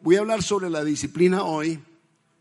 [0.00, 1.80] Voy a hablar sobre la disciplina hoy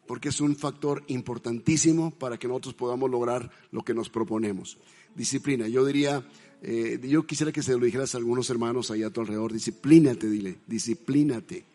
[0.05, 4.77] porque es un factor importantísimo para que nosotros podamos lograr lo que nos proponemos.
[5.15, 6.23] Disciplina, yo diría,
[6.61, 10.29] eh, yo quisiera que se lo dijeras a algunos hermanos ahí a tu alrededor, disciplínate,
[10.29, 11.65] dile, disciplínate,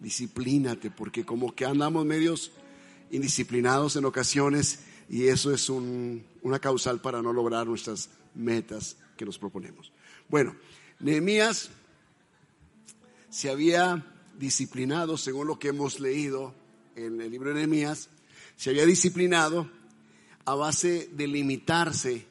[0.00, 2.52] disciplínate, porque como que andamos medios
[3.10, 4.80] indisciplinados en ocasiones
[5.10, 9.92] y eso es una causal para no lograr nuestras metas que nos proponemos.
[10.30, 10.56] Bueno,
[10.98, 11.68] Nehemías
[13.28, 16.54] se había disciplinado, según lo que hemos leído
[16.94, 18.08] en el libro de Nehemías,
[18.56, 19.70] se había disciplinado
[20.44, 22.26] a base de limitarse,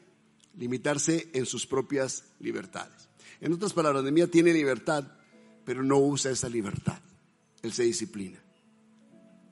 [0.57, 3.09] limitarse en sus propias libertades.
[3.41, 5.05] En otras palabras, Nehemías tiene libertad,
[5.65, 6.99] pero no usa esa libertad.
[7.61, 8.39] Él se disciplina.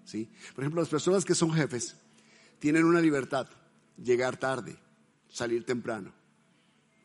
[0.06, 0.30] ¿Sí?
[0.56, 1.96] Por ejemplo, las personas que son jefes
[2.60, 3.48] tienen una libertad,
[4.02, 4.78] llegar tarde,
[5.30, 6.14] salir temprano.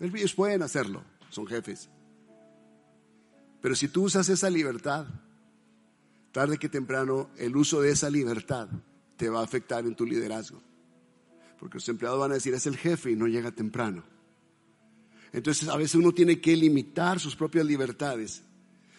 [0.00, 1.88] Ellos pueden hacerlo, son jefes.
[3.60, 5.06] Pero si tú usas esa libertad,
[6.38, 8.68] tarde que temprano, el uso de esa libertad
[9.16, 10.62] te va a afectar en tu liderazgo.
[11.58, 14.04] Porque los empleados van a decir, es el jefe y no llega temprano.
[15.32, 18.44] Entonces a veces uno tiene que limitar sus propias libertades.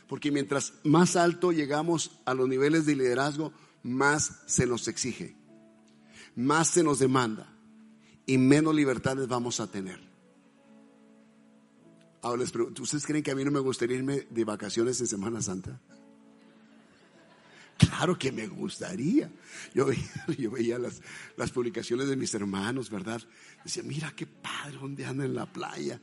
[0.09, 3.53] Porque mientras más alto llegamos a los niveles de liderazgo,
[3.83, 5.33] más se nos exige,
[6.35, 7.55] más se nos demanda
[8.25, 10.01] y menos libertades vamos a tener.
[12.21, 15.07] Ahora les pregunto, ¿ustedes creen que a mí no me gustaría irme de vacaciones en
[15.07, 15.79] Semana Santa?
[17.79, 19.31] Claro que me gustaría.
[19.73, 19.87] Yo
[20.51, 23.21] veía, las, publicaciones de mis hermanos, ¿verdad?
[23.63, 25.99] Decía, mira qué padre, donde anda en la playa.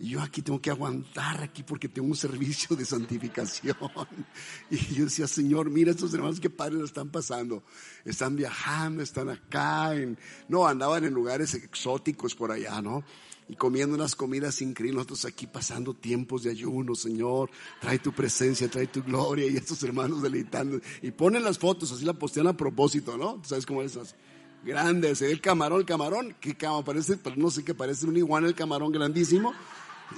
[0.00, 3.76] Y yo aquí tengo que aguantar aquí porque tengo un servicio de santificación.
[4.70, 7.62] Y yo decía, Señor, mira estos hermanos qué padres lo están pasando.
[8.04, 9.94] Están viajando, están acá.
[9.94, 10.18] En...
[10.48, 13.04] No, andaban en lugares exóticos por allá, ¿no?
[13.50, 18.70] Y comiendo unas comidas increíbles, nosotros aquí pasando tiempos de ayuno, Señor, trae tu presencia,
[18.70, 20.78] trae tu gloria y estos hermanos deleitando.
[21.02, 23.42] Y ponen las fotos, así la postean a propósito, ¿no?
[23.44, 24.14] ¿Sabes cómo es esas?
[24.62, 28.92] Grandes, el camarón, el camarón, que parece, no sé qué parece un iguana el camarón
[28.92, 29.52] grandísimo.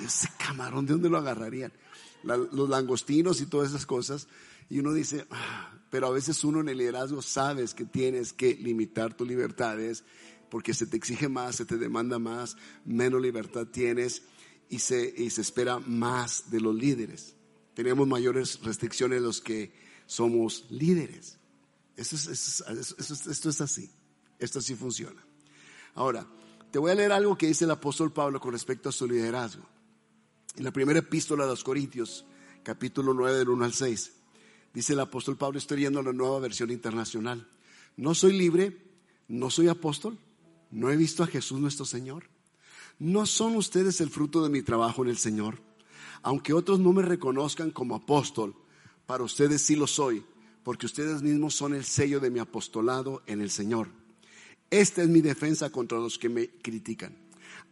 [0.04, 1.72] ese camarón, ¿de dónde lo agarrarían?
[2.24, 4.28] los langostinos y todas esas cosas.
[4.68, 8.54] Y uno dice, ah", pero a veces uno en el liderazgo sabes que tienes que
[8.56, 10.04] limitar tus libertades
[10.52, 14.20] porque se te exige más, se te demanda más, menos libertad tienes
[14.68, 17.34] y se, y se espera más de los líderes.
[17.72, 19.72] Tenemos mayores restricciones los que
[20.04, 21.38] somos líderes.
[21.96, 23.90] Esto es, esto es así,
[24.38, 25.24] esto así funciona.
[25.94, 26.26] Ahora,
[26.70, 29.66] te voy a leer algo que dice el apóstol Pablo con respecto a su liderazgo.
[30.56, 32.26] En la primera epístola de los Corintios,
[32.62, 34.12] capítulo 9 del 1 al 6,
[34.74, 37.48] dice el apóstol Pablo, estoy leyendo la nueva versión internacional.
[37.96, 38.76] No soy libre,
[39.28, 40.18] no soy apóstol,
[40.72, 42.24] ¿No he visto a Jesús nuestro Señor?
[42.98, 45.60] ¿No son ustedes el fruto de mi trabajo en el Señor?
[46.22, 48.56] Aunque otros no me reconozcan como apóstol,
[49.06, 50.24] para ustedes sí lo soy,
[50.64, 53.88] porque ustedes mismos son el sello de mi apostolado en el Señor.
[54.70, 57.14] Esta es mi defensa contra los que me critican.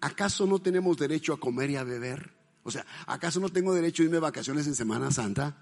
[0.02, 2.34] ¿Acaso no tenemos derecho a comer y a beber?
[2.64, 5.56] O sea, ¿acaso no tengo derecho a irme de vacaciones en Semana Santa?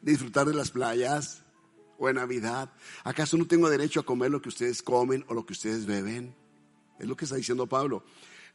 [0.00, 1.42] Disfrutar de las playas,
[1.98, 2.70] o en Navidad?
[3.04, 6.34] ¿Acaso no tengo derecho a comer lo que ustedes comen o lo que ustedes beben?
[6.98, 8.04] Es lo que está diciendo Pablo.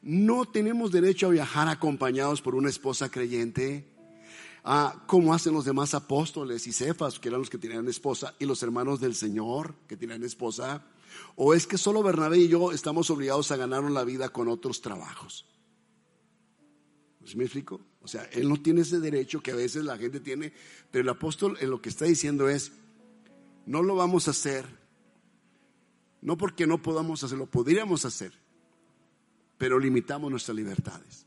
[0.02, 3.88] No tenemos derecho a viajar acompañados por una esposa creyente.
[4.64, 8.46] Ah, como hacen los demás apóstoles y cefas, que eran los que tenían esposa, y
[8.46, 10.84] los hermanos del Señor, que tenían esposa.
[11.36, 14.82] ¿O es que solo Bernabé y yo estamos obligados a ganarnos la vida con otros
[14.82, 15.46] trabajos?
[17.26, 17.82] ¿Sí me explico?
[18.02, 20.54] O sea, él no tiene ese derecho que a veces la gente tiene,
[20.90, 22.72] pero el apóstol en lo que está diciendo es,
[23.72, 24.66] no lo vamos a hacer,
[26.22, 28.34] no porque no podamos hacerlo, podríamos hacer,
[29.58, 31.26] pero limitamos nuestras libertades.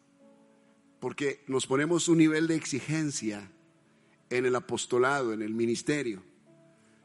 [1.01, 3.51] Porque nos ponemos un nivel de exigencia
[4.29, 6.23] en el apostolado, en el ministerio,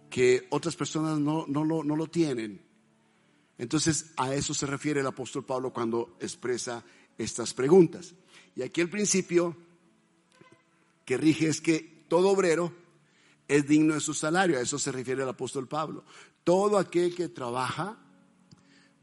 [0.09, 2.61] que otras personas no, no, lo, no lo tienen.
[3.57, 6.83] Entonces a eso se refiere el apóstol Pablo cuando expresa
[7.17, 8.13] estas preguntas.
[8.57, 9.55] Y aquí el principio
[11.05, 12.73] que rige es que todo obrero
[13.49, 14.57] es digno de su salario.
[14.57, 16.05] A eso se refiere el apóstol Pablo.
[16.45, 17.97] Todo aquel que trabaja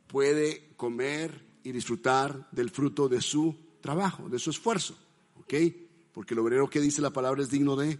[0.06, 4.96] puede comer y disfrutar del fruto de su trabajo, de su esfuerzo.
[5.40, 5.54] ¿Ok?
[6.12, 7.98] Porque el obrero que dice la palabra es digno de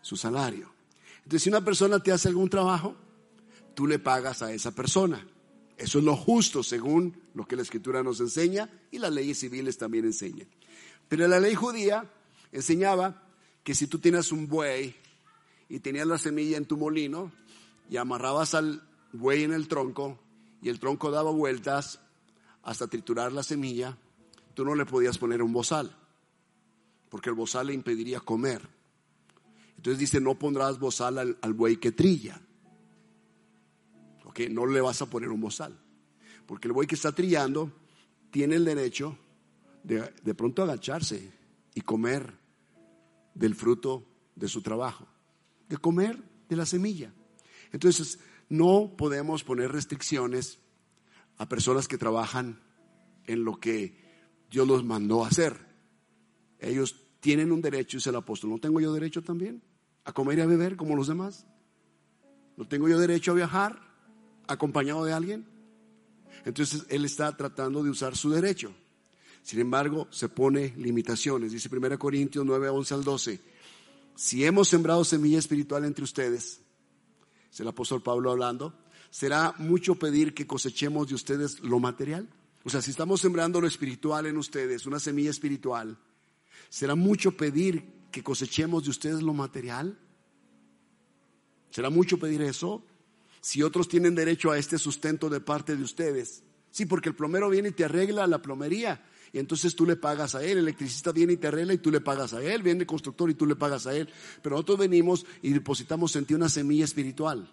[0.00, 0.72] su salario.
[1.18, 2.96] Entonces, si una persona te hace algún trabajo,
[3.74, 5.24] tú le pagas a esa persona.
[5.76, 9.76] Eso es lo justo según lo que la escritura nos enseña y las leyes civiles
[9.76, 10.48] también enseñan.
[11.06, 12.10] Pero la ley judía
[12.50, 13.28] enseñaba
[13.62, 14.96] que si tú tienes un buey
[15.68, 17.32] y tenías la semilla en tu molino
[17.90, 18.82] y amarrabas al
[19.12, 20.18] buey en el tronco
[20.62, 22.00] y el tronco daba vueltas
[22.62, 23.96] hasta triturar la semilla,
[24.54, 25.96] tú no le podías poner un bozal,
[27.08, 28.68] porque el bozal le impediría comer.
[29.76, 32.40] Entonces dice, no pondrás bozal al, al buey que trilla.
[34.24, 35.78] Ok, no le vas a poner un bozal.
[36.46, 37.72] Porque el buey que está trillando
[38.30, 39.16] tiene el derecho
[39.84, 41.32] de, de pronto agacharse
[41.74, 42.34] y comer
[43.34, 44.04] del fruto
[44.34, 45.06] de su trabajo,
[45.68, 47.12] de comer de la semilla.
[47.72, 48.18] Entonces,
[48.48, 50.58] no podemos poner restricciones
[51.36, 52.60] a personas que trabajan
[53.26, 53.94] en lo que
[54.50, 55.56] Dios los mandó hacer.
[56.58, 58.50] Ellos tienen un derecho, dice el apóstol.
[58.50, 59.62] ¿No tengo yo derecho también
[60.04, 61.46] a comer y a beber como los demás?
[62.56, 63.80] ¿No tengo yo derecho a viajar
[64.46, 65.46] acompañado de alguien?
[66.44, 68.72] Entonces él está tratando de usar su derecho.
[69.42, 71.52] Sin embargo, se pone limitaciones.
[71.52, 73.40] Dice 1 Corintios 9, 11 al 12.
[74.18, 76.60] Si hemos sembrado semilla espiritual entre ustedes,
[77.52, 78.74] es el apóstol Pablo hablando,
[79.10, 82.28] ¿será mucho pedir que cosechemos de ustedes lo material?
[82.64, 85.96] O sea, si estamos sembrando lo espiritual en ustedes, una semilla espiritual,
[86.68, 89.96] ¿será mucho pedir que cosechemos de ustedes lo material?
[91.70, 92.84] ¿Será mucho pedir eso?
[93.40, 96.42] Si otros tienen derecho a este sustento de parte de ustedes.
[96.72, 99.00] Sí, porque el plomero viene y te arregla la plomería
[99.32, 101.90] y entonces tú le pagas a él, el electricista viene y te arregla y tú
[101.90, 104.08] le pagas a él, viene el constructor y tú le pagas a él.
[104.42, 107.50] Pero nosotros venimos y depositamos en ti una semilla espiritual,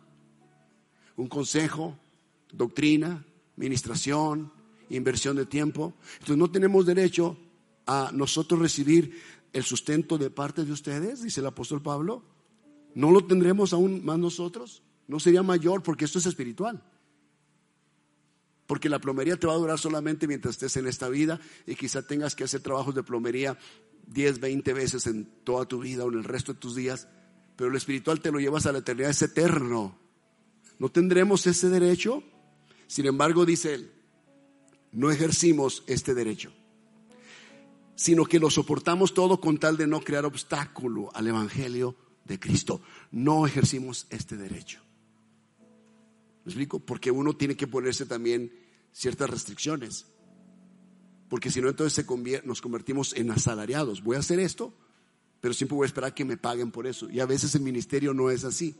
[1.17, 1.97] un consejo,
[2.51, 3.25] doctrina,
[3.57, 4.51] ministración,
[4.89, 5.93] inversión de tiempo.
[6.13, 7.37] Entonces no tenemos derecho
[7.85, 9.21] a nosotros recibir
[9.53, 12.23] el sustento de parte de ustedes, dice el apóstol Pablo.
[12.93, 14.81] ¿No lo tendremos aún más nosotros?
[15.07, 16.81] ¿No sería mayor porque esto es espiritual?
[18.67, 22.01] Porque la plomería te va a durar solamente mientras estés en esta vida y quizá
[22.01, 23.57] tengas que hacer trabajos de plomería
[24.07, 27.07] 10, 20 veces en toda tu vida o en el resto de tus días.
[27.55, 29.97] Pero lo espiritual te lo llevas a la eternidad, es eterno.
[30.79, 32.23] ¿No tendremos ese derecho?
[32.87, 33.91] Sin embargo, dice él,
[34.91, 36.51] no ejercimos este derecho,
[37.95, 41.95] sino que lo soportamos todo con tal de no crear obstáculo al Evangelio
[42.25, 42.81] de Cristo.
[43.11, 44.84] No ejercimos este derecho.
[46.45, 46.79] ¿Me explico?
[46.79, 48.51] Porque uno tiene que ponerse también
[48.91, 50.05] ciertas restricciones.
[51.27, 52.05] Porque si no, entonces
[52.43, 54.03] nos convertimos en asalariados.
[54.03, 54.73] Voy a hacer esto,
[55.41, 57.09] pero siempre voy a esperar que me paguen por eso.
[57.09, 58.75] Y a veces el ministerio no es así.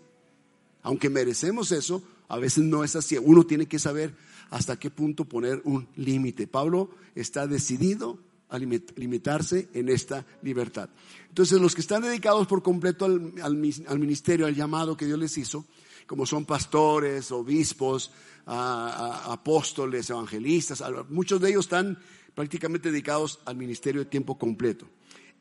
[0.83, 3.17] Aunque merecemos eso, a veces no es así.
[3.17, 4.15] Uno tiene que saber
[4.51, 6.45] hasta qué punto poner un límite.
[6.45, 8.19] Pablo está decidido
[8.49, 10.89] a limitarse en esta libertad.
[11.29, 15.35] Entonces, los que están dedicados por completo al, al ministerio, al llamado que Dios les
[15.39, 15.65] hizo,
[16.05, 18.11] como son pastores, obispos,
[18.45, 21.97] apóstoles, evangelistas, muchos de ellos están
[22.33, 24.87] prácticamente dedicados al ministerio de tiempo completo.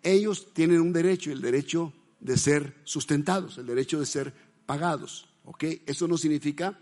[0.03, 4.35] Ellos tienen un derecho, el derecho de ser sustentados, el derecho de ser
[4.67, 5.29] pagados.
[5.45, 5.65] ¿ok?
[5.87, 6.79] Eso no significa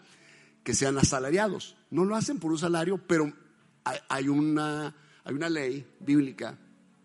[0.62, 1.76] que sean asalariados.
[1.90, 3.32] No lo hacen por un salario, pero
[4.08, 4.94] hay una,
[5.24, 6.58] hay una ley bíblica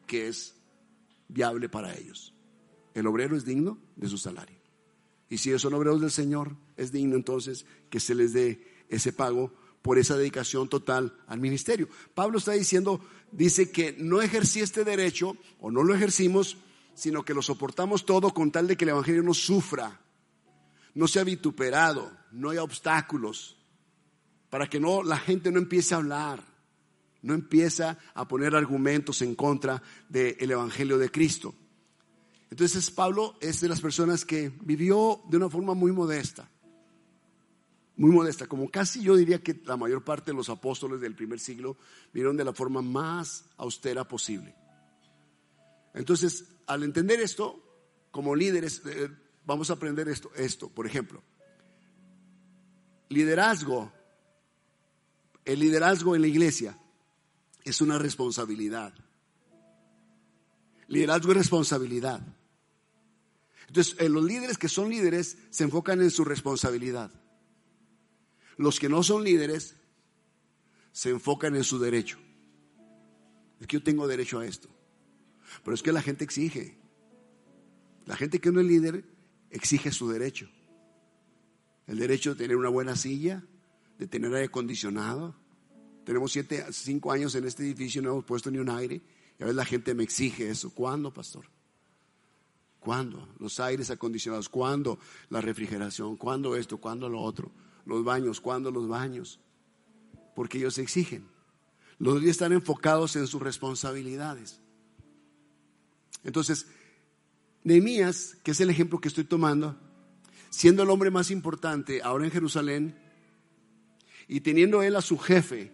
[0.06, 0.56] que es
[1.28, 2.34] viable para ellos.
[2.94, 4.57] El obrero es digno de su salario.
[5.30, 9.54] Y si son obreros del Señor, es digno entonces que se les dé ese pago
[9.82, 11.88] por esa dedicación total al ministerio.
[12.14, 13.02] Pablo está diciendo,
[13.32, 16.58] dice que no ejercí este derecho o no lo ejercimos,
[16.94, 20.02] sino que lo soportamos todo con tal de que el Evangelio no sufra,
[20.94, 23.58] no sea vituperado, no haya obstáculos,
[24.50, 26.44] para que no la gente no empiece a hablar,
[27.22, 31.54] no empieza a poner argumentos en contra del Evangelio de Cristo.
[32.50, 36.50] Entonces Pablo es de las personas que vivió de una forma muy modesta,
[37.98, 41.40] muy modesta, como casi yo diría que la mayor parte de los apóstoles del primer
[41.40, 41.78] siglo
[42.14, 44.56] vivieron de la forma más austera posible.
[45.94, 47.64] Entonces, al entender esto,
[48.12, 49.10] como líderes, eh,
[49.46, 51.24] vamos a aprender esto, esto, por ejemplo,
[53.10, 53.92] liderazgo,
[55.44, 56.78] el liderazgo en la iglesia
[57.64, 58.94] es una responsabilidad.
[60.88, 62.37] Liderazgo es responsabilidad.
[63.68, 67.12] Entonces, eh, los líderes que son líderes se enfocan en su responsabilidad.
[68.58, 69.76] Los que no son líderes
[70.92, 72.18] se enfocan en su derecho.
[73.60, 74.70] Es que yo tengo derecho a esto.
[75.64, 76.78] Pero es que la gente exige.
[78.06, 79.06] La gente que no es líder
[79.50, 80.50] exige su derecho.
[81.86, 83.44] El derecho de tener una buena silla,
[83.98, 85.36] de tener aire acondicionado.
[86.06, 89.02] Tenemos siete, cinco años en este edificio y no hemos puesto ni un aire.
[89.38, 90.74] Y a veces la gente me exige eso.
[90.74, 91.57] ¿Cuándo, pastor?
[92.88, 93.28] ¿Cuándo?
[93.40, 94.48] Los aires acondicionados.
[94.48, 94.98] ¿Cuándo?
[95.30, 96.16] La refrigeración.
[96.16, 96.78] ¿Cuándo esto?
[96.78, 97.52] ¿Cuándo lo otro?
[97.86, 98.40] Los baños.
[98.40, 99.42] ¿Cuándo los baños?
[100.34, 101.28] Porque ellos exigen.
[102.00, 104.62] Los días están enfocados en sus responsabilidades.
[106.24, 106.68] Entonces,
[107.66, 109.78] Nehemías, que es el ejemplo que estoy tomando,
[110.50, 112.98] siendo el hombre más importante ahora en Jerusalén
[114.30, 115.74] y teniendo él a su jefe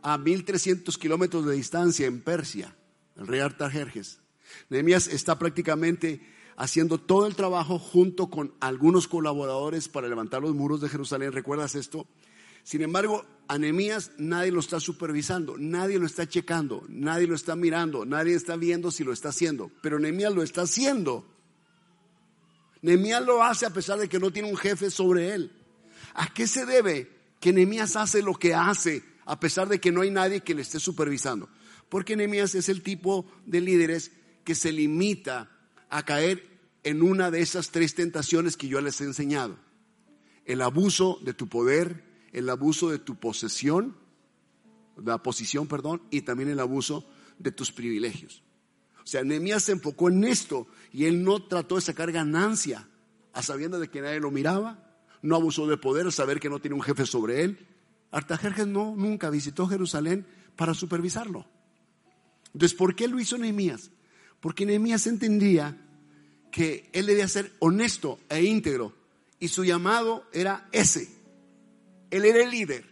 [0.00, 2.74] a 1300 kilómetros de distancia en Persia,
[3.16, 4.21] el rey Artajerjes,
[4.68, 6.20] Nehemías está prácticamente
[6.56, 11.32] haciendo todo el trabajo junto con algunos colaboradores para levantar los muros de Jerusalén.
[11.32, 12.06] ¿Recuerdas esto?
[12.62, 17.56] Sin embargo, a Nehemías nadie lo está supervisando, nadie lo está checando, nadie lo está
[17.56, 21.26] mirando, nadie está viendo si lo está haciendo, pero Nehemías lo está haciendo.
[22.82, 25.52] Nehemías lo hace a pesar de que no tiene un jefe sobre él.
[26.14, 30.02] ¿A qué se debe que Nehemías hace lo que hace a pesar de que no
[30.02, 31.48] hay nadie que le esté supervisando?
[31.88, 34.12] Porque Nehemías es el tipo de líderes
[34.44, 35.50] que se limita
[35.88, 36.52] a caer
[36.84, 39.58] en una de esas tres tentaciones que yo les he enseñado.
[40.44, 43.96] El abuso de tu poder, el abuso de tu posesión,
[44.96, 47.08] la posición, perdón, y también el abuso
[47.38, 48.42] de tus privilegios.
[49.02, 52.88] O sea, Nehemías se enfocó en esto y él no trató de sacar ganancia
[53.32, 56.60] a sabiendo de que nadie lo miraba, no abusó de poder al saber que no
[56.60, 57.66] tiene un jefe sobre él.
[58.10, 61.46] Artajerjes no, nunca visitó Jerusalén para supervisarlo.
[62.52, 63.90] Entonces, ¿por qué lo hizo Nehemías?
[64.42, 65.78] Porque Nehemías entendía
[66.50, 68.92] que él debía ser honesto e íntegro
[69.38, 71.08] y su llamado era ese.
[72.10, 72.84] Él era el líder.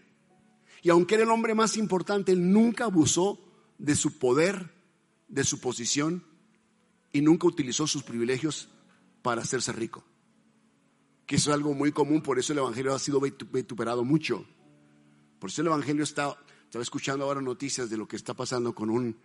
[0.81, 3.41] Y aunque era el hombre más importante, él nunca abusó
[3.79, 4.71] de su poder,
[5.27, 6.25] de su posición
[7.13, 8.69] y nunca utilizó sus privilegios
[9.21, 10.05] para hacerse rico.
[11.27, 14.47] Que eso es algo muy común, por eso el Evangelio ha sido vituperado mucho.
[15.41, 18.89] Por eso el Evangelio está, estaba escuchando ahora noticias de lo que está pasando con
[18.89, 19.17] un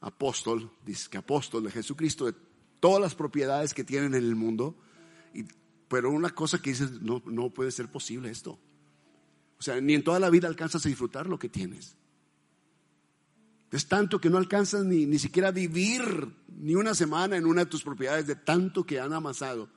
[0.00, 2.34] apóstol, dice que apóstol de Jesucristo, de
[2.80, 4.76] todas las propiedades que tienen en el mundo,
[5.32, 5.44] y,
[5.88, 8.58] pero una cosa que dices, no, no puede ser posible esto.
[9.58, 11.96] O sea, ni en toda la vida alcanzas a disfrutar lo que tienes.
[13.70, 17.70] Es tanto que no alcanzas ni, ni siquiera vivir ni una semana en una de
[17.70, 19.68] tus propiedades de tanto que han amasado.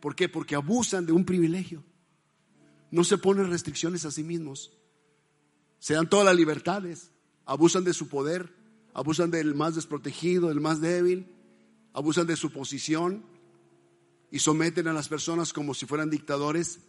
[0.00, 0.28] ¿Por qué?
[0.28, 1.84] Porque abusan de un privilegio.
[2.90, 4.72] No se ponen restricciones a sí mismos.
[5.78, 7.10] Se dan todas las libertades.
[7.44, 8.54] Abusan de su poder.
[8.94, 11.26] Abusan del más desprotegido, del más débil.
[11.92, 13.24] Abusan de su posición.
[14.30, 16.80] Y someten a las personas como si fueran dictadores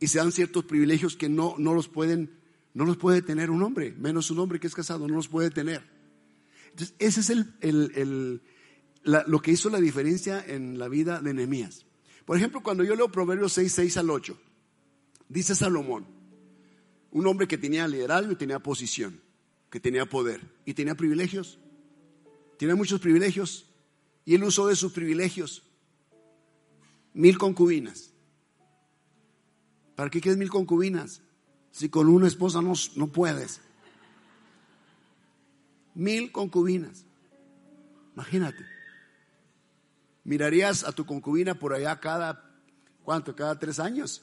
[0.00, 2.30] y se dan ciertos privilegios que no, no los pueden,
[2.74, 5.50] no los puede tener un hombre, menos un hombre que es casado, no los puede
[5.50, 5.82] tener.
[6.70, 8.42] Entonces, ese es el, el,
[9.04, 11.86] lo que hizo la diferencia en la vida de Nehemías.
[12.26, 14.38] Por ejemplo, cuando yo leo Proverbios 6, 6 al 8,
[15.28, 16.06] dice Salomón,
[17.12, 19.20] un hombre que tenía liderazgo y tenía posición,
[19.76, 21.58] que tenía poder y tenía privilegios,
[22.58, 23.66] tenía muchos privilegios,
[24.24, 25.64] y él usó de sus privilegios
[27.12, 28.14] mil concubinas
[29.94, 31.20] ¿Para qué quieres mil concubinas?
[31.72, 33.60] Si con una esposa no, no puedes.
[35.94, 37.04] Mil concubinas.
[38.14, 38.64] Imagínate.
[40.24, 42.62] Mirarías a tu concubina por allá cada,
[43.04, 43.36] ¿cuánto?
[43.36, 44.22] Cada tres años.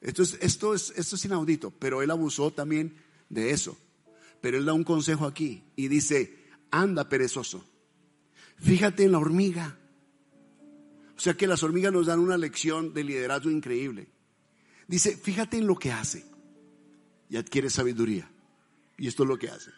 [0.00, 2.96] Esto es, esto es, esto es inaudito, pero él abusó también
[3.28, 3.76] de eso.
[4.44, 6.36] Pero él da un consejo aquí y dice,
[6.70, 7.64] anda perezoso,
[8.58, 9.78] fíjate en la hormiga.
[11.16, 14.06] O sea que las hormigas nos dan una lección de liderazgo increíble.
[14.86, 16.26] Dice, fíjate en lo que hace
[17.30, 18.30] y adquiere sabiduría.
[18.98, 19.70] Y esto es lo que hace.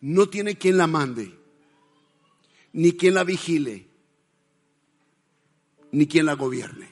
[0.00, 1.38] No tiene quien la mande,
[2.72, 3.86] ni quien la vigile,
[5.90, 6.88] ni quien la gobierne.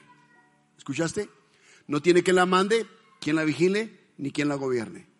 [0.77, 1.27] ¿Escuchaste?
[1.87, 2.85] No tiene quien la mande,
[3.19, 5.10] quien la vigile, ni quien la gobierne.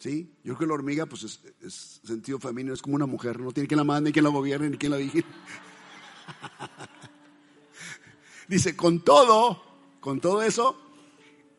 [0.00, 0.32] ¿Sí?
[0.42, 3.38] Yo creo que la hormiga, pues es, sentido femenino, es como una mujer.
[3.38, 5.26] No tiene quien la mande, ni quien la gobierne, ni quien la vigile.
[8.48, 9.62] Dice, con todo,
[10.00, 10.80] con todo eso,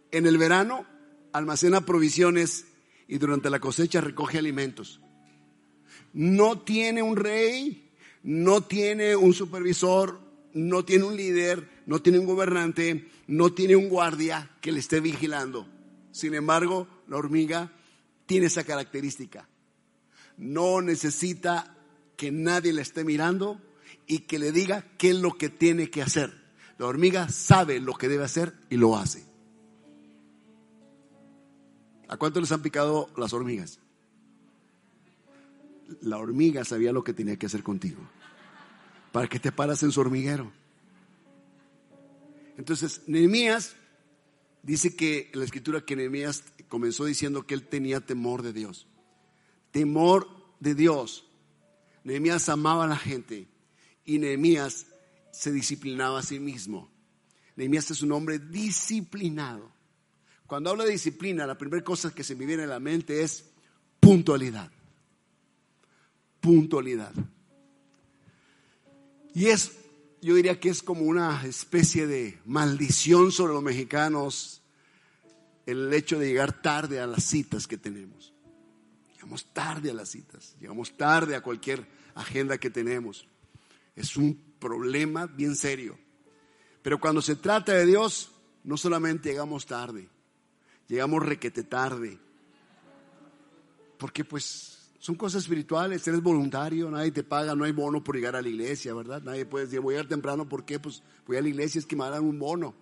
[0.10, 0.88] en el verano
[1.34, 2.66] almacena provisiones
[3.08, 5.02] y durante la cosecha recoge alimentos.
[6.12, 7.92] No tiene un rey,
[8.24, 10.20] no tiene un supervisor,
[10.54, 15.00] no tiene un líder, no tiene un gobernante, no tiene un guardia que le esté
[15.00, 15.68] vigilando.
[16.12, 17.72] Sin embargo, la hormiga
[18.32, 19.46] tiene esa característica.
[20.38, 21.76] No necesita
[22.16, 23.60] que nadie le esté mirando
[24.08, 26.34] y que le diga qué es lo que tiene que hacer.
[26.78, 29.26] La hormiga sabe lo que debe hacer y lo hace.
[32.08, 33.80] ¿A cuánto les han picado las hormigas?
[36.00, 38.00] La hormiga sabía lo que tenía que hacer contigo.
[39.12, 40.54] Para que te paras en su hormiguero.
[42.58, 43.76] Entonces, Nehemías
[44.64, 48.88] dice que la escritura que Nehemías comenzó diciendo que él tenía temor de Dios.
[49.72, 50.30] Temor
[50.62, 51.26] de Dios.
[52.06, 53.50] Nehemías amaba a la gente
[54.06, 54.88] y Nehemías
[55.34, 56.90] se disciplinaba a sí mismo.
[57.58, 59.70] Nehemías es un hombre disciplinado.
[60.48, 63.52] Cuando hablo de disciplina, la primera cosa que se me viene a la mente es
[64.00, 64.72] puntualidad.
[66.40, 67.12] Puntualidad.
[69.34, 69.74] Y es,
[70.22, 74.61] yo diría que es como una especie de maldición sobre los mexicanos
[75.66, 78.34] el hecho de llegar tarde a las citas que tenemos.
[79.14, 83.28] Llegamos tarde a las citas, llegamos tarde a cualquier agenda que tenemos.
[83.96, 85.98] Es un problema bien serio.
[86.82, 88.32] Pero cuando se trata de Dios,
[88.64, 90.10] no solamente llegamos tarde,
[90.88, 92.18] llegamos requete tarde.
[93.98, 98.36] Porque pues son cosas espirituales, eres voluntario, nadie te paga, no hay bono por llegar
[98.36, 99.22] a la iglesia, ¿verdad?
[99.22, 100.80] Nadie puede decir, voy a llegar temprano, ¿por qué?
[100.80, 102.74] Pues voy a la iglesia, es que me dan un bono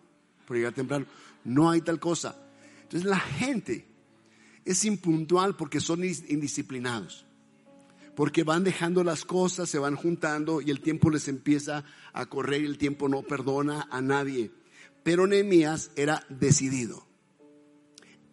[0.46, 1.06] por llegar temprano.
[1.44, 2.38] No hay tal cosa.
[2.90, 3.86] Entonces la gente
[4.66, 7.24] es impuntual porque son indisciplinados.
[8.16, 12.64] Porque van dejando las cosas, se van juntando y el tiempo les empieza a correr
[12.64, 14.50] y el tiempo no perdona a nadie.
[15.04, 17.06] Pero Nehemías era decidido.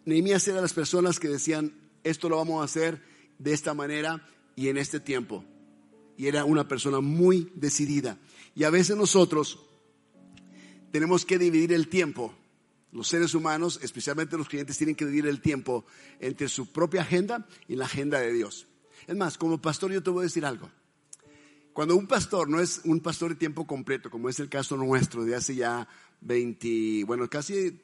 [0.05, 1.71] Nehemías era de las personas que decían,
[2.03, 3.03] esto lo vamos a hacer
[3.37, 5.45] de esta manera y en este tiempo.
[6.17, 8.17] Y era una persona muy decidida.
[8.55, 9.59] Y a veces nosotros
[10.91, 12.33] tenemos que dividir el tiempo
[12.91, 15.85] los seres humanos, especialmente los clientes, tienen que dividir el tiempo
[16.19, 18.67] entre su propia agenda y la agenda de Dios.
[19.07, 20.69] Es más, como pastor yo te voy a decir algo.
[21.73, 25.23] Cuando un pastor no es un pastor de tiempo completo, como es el caso nuestro
[25.25, 25.87] de hace ya
[26.21, 27.79] 20, bueno, casi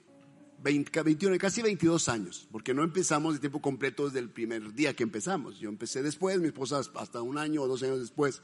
[0.63, 5.03] 21, casi 22 años, porque no empezamos de tiempo completo desde el primer día que
[5.03, 5.59] empezamos.
[5.59, 8.41] Yo empecé después, mi esposa hasta un año o dos años después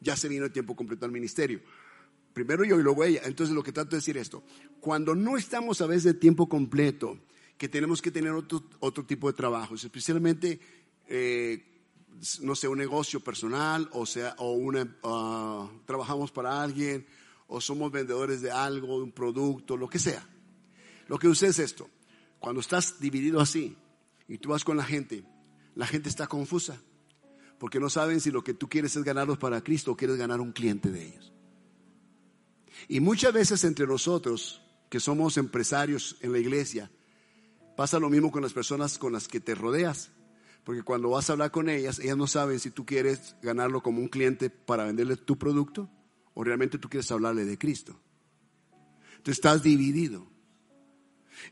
[0.00, 1.60] ya se vino de tiempo completo al ministerio.
[2.38, 3.22] Primero yo y luego ella.
[3.24, 4.44] Entonces lo que trato de decir esto,
[4.80, 7.18] cuando no estamos a veces de tiempo completo,
[7.56, 10.60] que tenemos que tener otro, otro tipo de trabajos, especialmente,
[11.08, 11.82] eh,
[12.42, 17.04] no sé, un negocio personal, o sea, o una, ah, trabajamos para alguien,
[17.48, 20.24] o somos vendedores de algo, de un producto, lo que sea.
[21.08, 21.90] Lo que sucede es esto,
[22.38, 23.76] cuando estás dividido así
[24.28, 25.24] y tú vas con la gente,
[25.74, 26.80] la gente está confusa,
[27.58, 30.40] porque no saben si lo que tú quieres es ganarlos para Cristo o quieres ganar
[30.40, 31.32] un cliente de ellos.
[32.86, 36.90] Y muchas veces entre nosotros, que somos empresarios en la iglesia,
[37.76, 40.10] pasa lo mismo con las personas con las que te rodeas.
[40.64, 44.00] Porque cuando vas a hablar con ellas, ellas no saben si tú quieres ganarlo como
[44.00, 45.90] un cliente para venderle tu producto
[46.34, 47.98] o realmente tú quieres hablarle de Cristo.
[49.22, 50.26] Tú estás dividido.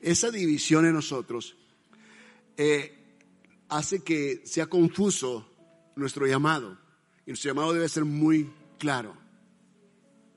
[0.00, 1.57] Esa división en nosotros
[2.57, 3.18] eh,
[3.68, 5.50] hace que sea confuso
[5.96, 6.79] nuestro llamado.
[7.24, 9.16] Y nuestro llamado debe ser muy claro.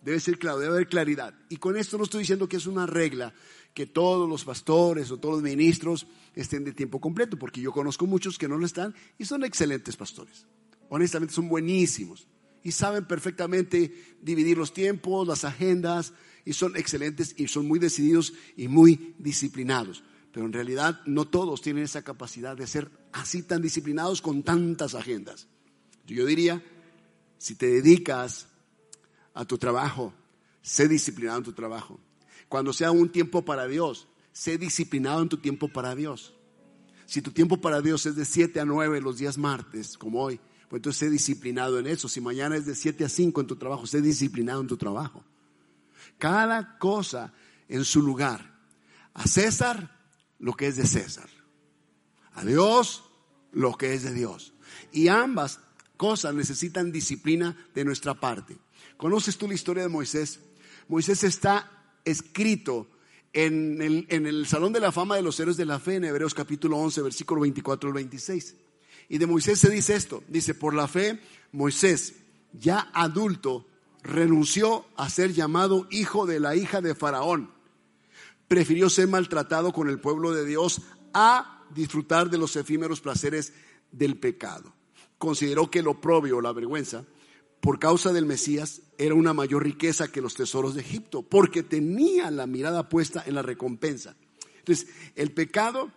[0.09, 1.35] Debe ser claro, debe haber claridad.
[1.49, 3.31] Y con esto no estoy diciendo que es una regla
[3.75, 8.07] que todos los pastores o todos los ministros estén de tiempo completo, porque yo conozco
[8.07, 10.47] muchos que no lo están y son excelentes pastores.
[10.89, 12.27] Honestamente son buenísimos
[12.63, 16.11] y saben perfectamente dividir los tiempos, las agendas
[16.43, 20.03] y son excelentes y son muy decididos y muy disciplinados.
[20.33, 24.95] Pero en realidad no todos tienen esa capacidad de ser así tan disciplinados con tantas
[24.95, 25.47] agendas.
[26.07, 26.63] Yo diría,
[27.37, 28.48] si te dedicas
[29.39, 30.13] a tu trabajo.
[30.61, 31.97] Sé disciplinado en tu trabajo.
[32.49, 36.33] Cuando sea un tiempo para Dios, sé disciplinado en tu tiempo para Dios.
[37.05, 40.41] Si tu tiempo para Dios es de 7 a 9 los días martes, como hoy,
[40.67, 42.09] pues entonces sé disciplinado en eso.
[42.09, 45.23] Si mañana es de 7 a 5 en tu trabajo, sé disciplinado en tu trabajo.
[46.17, 47.33] Cada cosa
[47.69, 48.59] en su lugar.
[49.13, 49.97] A César
[50.37, 51.29] lo que es de César.
[52.33, 53.05] A Dios
[53.53, 54.53] lo que es de Dios.
[54.91, 55.61] Y ambas
[55.95, 58.57] cosas necesitan disciplina de nuestra parte.
[58.99, 60.41] ¿Conoces tú la historia de Moisés?
[60.89, 61.71] Moisés está
[62.03, 62.85] escrito
[63.31, 66.75] en el, Salón de la Fama de los Héroes de la Fe en Hebreos capítulo
[66.79, 68.57] 11, versículo 24 al 26.
[69.07, 71.21] Y de Moisés se dice esto, dice, por la fe,
[71.53, 72.15] Moisés,
[72.51, 73.65] ya adulto,
[74.03, 77.51] renunció a ser llamado hijo de la hija de Faraón.
[78.49, 80.81] Prefirió ser maltratado con el pueblo de Dios
[81.13, 83.53] a disfrutar de los efímeros placeres
[83.93, 84.73] del pecado.
[85.17, 87.05] Consideró que lo propio, la vergüenza,
[87.61, 92.29] por causa del Mesías era una mayor riqueza que los tesoros de Egipto, porque tenía
[92.31, 94.17] la mirada puesta en la recompensa.
[94.57, 95.89] Entonces, el pecado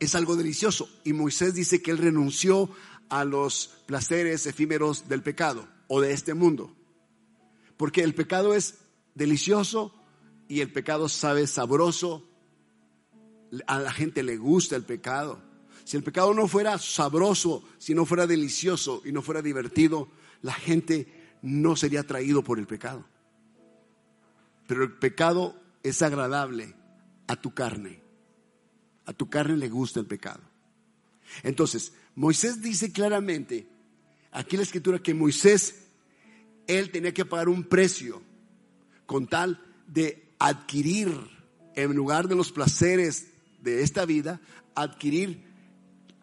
[0.00, 2.70] es algo delicioso y Moisés dice que él renunció
[3.10, 6.74] a los placeres efímeros del pecado o de este mundo,
[7.76, 8.78] porque el pecado es
[9.14, 9.94] delicioso
[10.48, 12.26] y el pecado sabe sabroso,
[13.66, 15.42] a la gente le gusta el pecado.
[15.84, 20.08] Si el pecado no fuera sabroso, si no fuera delicioso y no fuera divertido,
[20.40, 23.04] la gente no sería atraído por el pecado.
[24.66, 26.74] Pero el pecado es agradable
[27.26, 28.02] a tu carne.
[29.06, 30.42] A tu carne le gusta el pecado.
[31.42, 33.68] Entonces, Moisés dice claramente,
[34.32, 35.86] aquí en la escritura, que Moisés,
[36.66, 38.22] él tenía que pagar un precio
[39.06, 41.12] con tal de adquirir,
[41.74, 43.28] en lugar de los placeres
[43.62, 44.40] de esta vida,
[44.74, 45.44] adquirir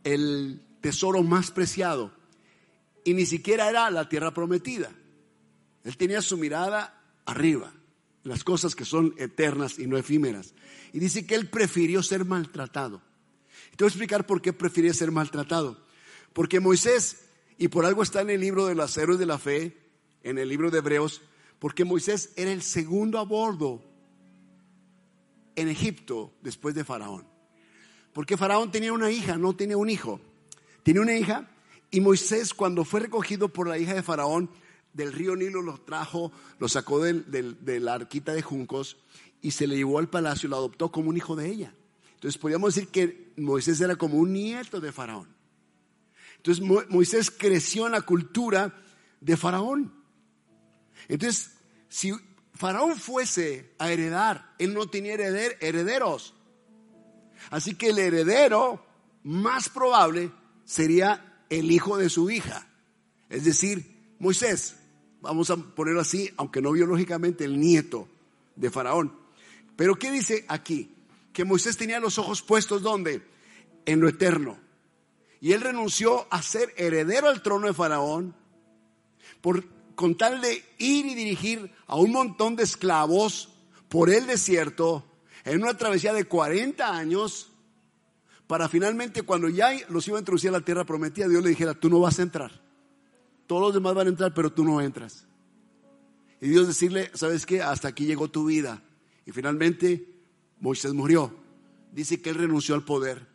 [0.03, 2.13] el tesoro más preciado,
[3.03, 4.91] y ni siquiera era la tierra prometida.
[5.85, 7.71] Él tenía su mirada arriba,
[8.23, 10.55] las cosas que son eternas y no efímeras.
[10.91, 13.01] Y dice que él prefirió ser maltratado.
[13.77, 15.85] te voy a explicar por qué prefirió ser maltratado.
[16.33, 17.27] Porque Moisés,
[17.59, 19.77] y por algo está en el libro de los héroes de la fe,
[20.23, 21.21] en el libro de Hebreos,
[21.59, 23.83] porque Moisés era el segundo a bordo
[25.55, 27.27] en Egipto después de Faraón.
[28.11, 30.19] Porque Faraón tenía una hija, no tenía un hijo.
[30.81, 31.47] Tenía una hija
[31.91, 34.49] y Moisés cuando fue recogido por la hija de Faraón
[34.95, 38.97] del río Nilo lo trajo, lo sacó de la arquita de juncos
[39.41, 41.75] y se le llevó al palacio y lo adoptó como un hijo de ella.
[42.13, 45.27] Entonces podríamos decir que Moisés era como un nieto de Faraón.
[46.37, 48.73] Entonces Moisés creció en la cultura
[49.19, 49.93] de Faraón.
[51.09, 51.51] Entonces,
[51.89, 52.13] si
[52.53, 56.33] Faraón fuese a heredar, él no tenía herederos.
[57.49, 58.85] Así que el heredero
[59.23, 60.31] más probable
[60.63, 62.67] sería el hijo de su hija.
[63.29, 64.77] Es decir, Moisés,
[65.25, 68.07] vamos a ponerlo así, aunque no biológicamente, el nieto
[68.55, 69.13] de Faraón.
[69.75, 70.95] Pero ¿qué dice aquí?
[71.33, 73.21] Que Moisés tenía los ojos puestos ¿dónde?
[73.85, 74.57] En lo eterno.
[75.41, 78.33] Y él renunció a ser heredero al trono de Faraón
[79.41, 83.49] por con tal de ir y dirigir a un montón de esclavos
[83.89, 85.05] por el desierto
[85.45, 87.51] en una travesía de 40 años
[88.45, 91.73] para finalmente cuando ya los iba a introducir a la tierra prometida, Dios le dijera,
[91.73, 92.64] tú no vas a entrar.
[93.47, 95.27] Todos los demás van a entrar, pero tú no entras.
[96.41, 97.61] Y Dios decirle, ¿sabes qué?
[97.61, 98.83] Hasta aquí llegó tu vida.
[99.25, 100.21] Y finalmente
[100.59, 101.33] Moisés murió.
[101.91, 103.27] Dice que él renunció al poder,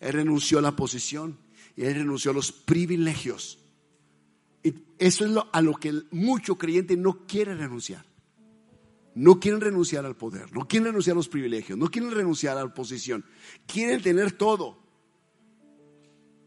[0.00, 1.38] él renunció a la posición
[1.76, 3.62] y él renunció a los privilegios
[4.62, 8.04] y eso es a lo que mucho creyente no quiere renunciar.
[9.14, 12.64] No quieren renunciar al poder, no quieren renunciar a los privilegios, no quieren renunciar a
[12.64, 13.24] la posición.
[13.66, 14.81] Quieren tener todo.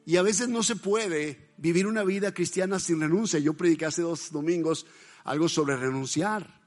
[0.05, 3.39] Y a veces no se puede vivir una vida cristiana sin renuncia.
[3.39, 4.85] Yo prediqué hace dos domingos
[5.25, 6.61] algo sobre renunciar,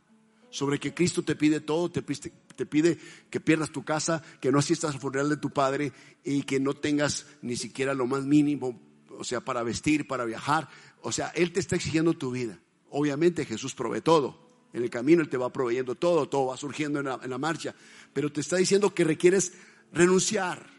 [0.51, 2.98] sobre que Cristo te pide todo, te, pide
[3.31, 5.92] que pierdas tu casa, que no asistas al funeral de tu padre
[6.24, 10.68] y que no tengas ni siquiera lo más mínimo, o sea, para vestir, para viajar.
[11.03, 12.61] O sea, Él te está exigiendo tu vida.
[12.90, 14.48] Obviamente Jesús provee todo.
[14.72, 17.74] En el camino Él te va proveyendo todo, todo va surgiendo en la, marcha.
[18.12, 19.53] Pero te está diciendo que requieres
[19.92, 20.78] renunciar.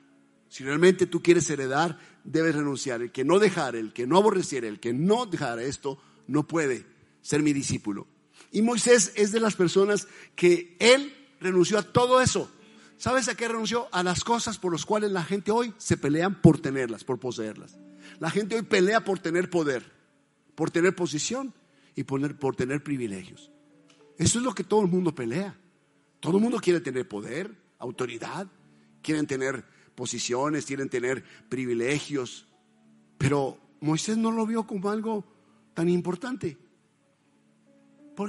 [0.49, 3.01] Si realmente tú quieres heredar, debes renunciar.
[3.01, 6.85] El que no dejara, el que no aborreciera, el que no dejara esto, no puede
[7.21, 8.07] ser mi discípulo.
[8.51, 12.51] Y Moisés es de las personas que él renunció a todo eso.
[12.97, 13.87] ¿Sabes a qué renunció?
[13.91, 17.77] A las cosas por las cuales la gente hoy se pelean por tenerlas, por poseerlas.
[18.19, 19.99] La gente hoy pelea por tener poder
[20.59, 21.53] por tener posición
[21.95, 23.49] y por, por tener privilegios.
[24.17, 25.57] Eso es lo que todo el mundo pelea.
[26.19, 28.45] Todo el mundo quiere tener poder, autoridad,
[29.01, 29.63] quieren tener
[29.99, 32.47] posiciones, quieren tener privilegios.
[33.17, 35.25] Pero Moisés no lo vio como algo
[35.73, 36.57] tan importante.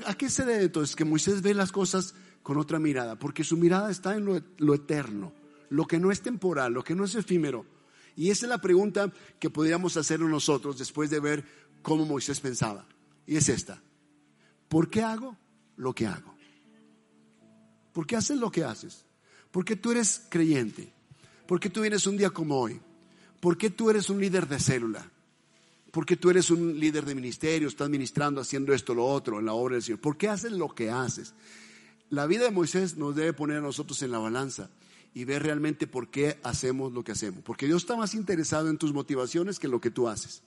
[0.04, 3.16] ¿A qué se debe entonces que Moisés ve las cosas con otra mirada?
[3.16, 5.32] Porque su mirada está en lo, eterno,
[5.68, 7.64] lo que no es temporal, lo que no es efímero.
[8.16, 11.44] Y esa es la pregunta que podríamos hacer nosotros después de ver
[11.82, 12.86] cómo Moisés pensaba.
[13.26, 13.80] Y es esta.
[14.68, 15.36] ¿Por qué hago
[15.76, 16.34] lo que hago?
[17.92, 19.04] ¿Por qué haces lo que haces?
[19.52, 20.92] ¿Por qué tú eres creyente?
[21.50, 22.80] ¿Por qué tú vienes un día como hoy?
[23.40, 25.10] ¿Por qué tú eres un líder de célula?
[25.90, 29.46] ¿Por qué tú eres un líder de ministerio, estás ministrando, haciendo esto, lo otro, en
[29.46, 30.00] la obra del Señor?
[30.00, 31.34] ¿Por qué haces lo que haces?
[32.08, 34.70] La vida de Moisés nos debe poner a nosotros en la balanza
[35.12, 37.42] y ver realmente por qué hacemos lo que hacemos.
[37.42, 40.44] Porque Dios está más interesado en tus motivaciones que en lo que tú haces.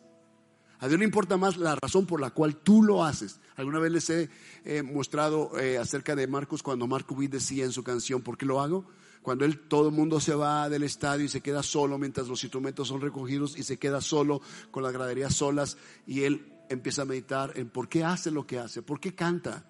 [0.80, 3.42] A Dios le importa más la razón por la cual tú lo haces.
[3.58, 4.30] Alguna vez les he
[4.64, 8.46] eh, mostrado eh, acerca de Marcos cuando Marco Witt decía en su canción, ¿por qué
[8.46, 8.86] lo hago?
[9.24, 12.44] Cuando él, todo el mundo se va del estadio y se queda solo mientras los
[12.44, 17.06] instrumentos son recogidos y se queda solo con las graderías solas y él empieza a
[17.06, 19.66] meditar en por qué hace lo que hace, por qué canta,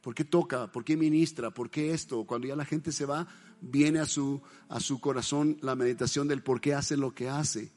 [0.00, 2.24] por qué toca, por qué ministra, por qué esto.
[2.24, 3.28] Cuando ya la gente se va,
[3.60, 7.70] viene a su, a su corazón la meditación del por qué hace lo que hace.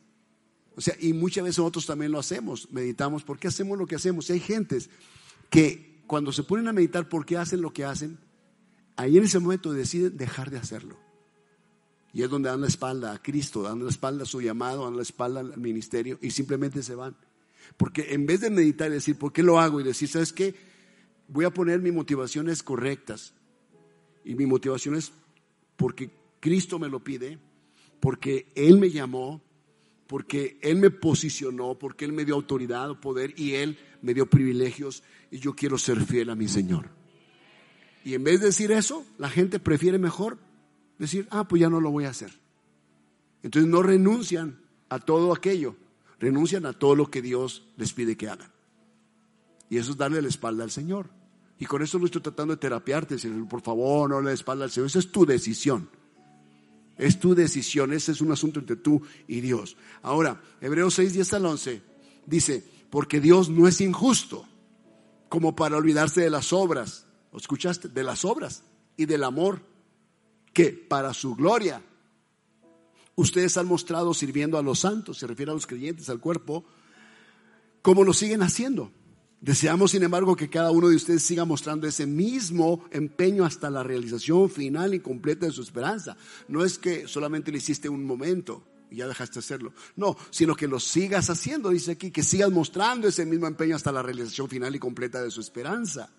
[0.76, 3.96] O sea, y muchas veces nosotros también lo hacemos, meditamos, ¿por qué hacemos lo que
[3.96, 4.28] hacemos?
[4.30, 4.90] Y hay gentes
[5.52, 8.18] que cuando se ponen a meditar por qué hacen lo que hacen,
[8.96, 10.98] ahí en ese momento deciden dejar de hacerlo.
[12.14, 14.96] Y es donde dan la espalda a Cristo, dan la espalda a su llamado, dan
[14.96, 17.16] la espalda al ministerio y simplemente se van.
[17.76, 19.82] Porque en vez de meditar y decir, ¿por qué lo hago?
[19.82, 20.54] Y decir, ¿sabes qué?
[21.28, 23.34] Voy a poner mis motivaciones correctas.
[24.24, 25.12] Y mi motivación es
[25.76, 27.40] porque Cristo me lo pide,
[28.00, 29.42] porque Él me llamó,
[30.06, 34.30] porque Él me posicionó, porque Él me dio autoridad o poder y Él me dio
[34.30, 37.03] privilegios y yo quiero ser fiel a mi Señor.
[38.04, 40.38] Y en vez de decir eso, la gente prefiere mejor
[41.00, 42.32] decir, ah, pues ya no lo voy a hacer.
[43.42, 45.76] Entonces no renuncian a todo aquello,
[46.20, 48.52] renuncian a todo lo que Dios les pide que hagan.
[49.70, 51.10] Y eso es darle la espalda al Señor.
[51.60, 54.72] Y con eso no estoy tratando de terapiarte, decir, por favor, no le espalda al
[54.72, 54.88] Señor.
[54.88, 55.90] Esa es tu decisión.
[56.98, 59.78] Es tu decisión, ese es un asunto entre tú y Dios.
[60.02, 61.82] Ahora, Hebreos 6, 10 al 11
[62.26, 64.46] dice, porque Dios no es injusto.
[65.30, 67.08] como para olvidarse de las obras.
[67.34, 67.90] ¿Lo escuchaste?
[67.90, 68.64] De las obras
[68.96, 69.60] y del amor
[70.54, 71.82] que para su gloria
[73.16, 76.64] ustedes han mostrado sirviendo a los santos, se refiere a los creyentes, al cuerpo,
[77.82, 78.92] como lo siguen haciendo.
[79.42, 83.84] Deseamos, sin embargo, que cada uno de ustedes siga mostrando ese mismo empeño hasta la
[83.84, 86.16] realización final y completa de su esperanza.
[86.48, 89.74] No es que solamente lo hiciste un momento y ya dejaste de hacerlo.
[89.96, 93.92] No, sino que lo sigas haciendo, dice aquí, que sigas mostrando ese mismo empeño hasta
[93.92, 96.10] la realización final y completa de su esperanza.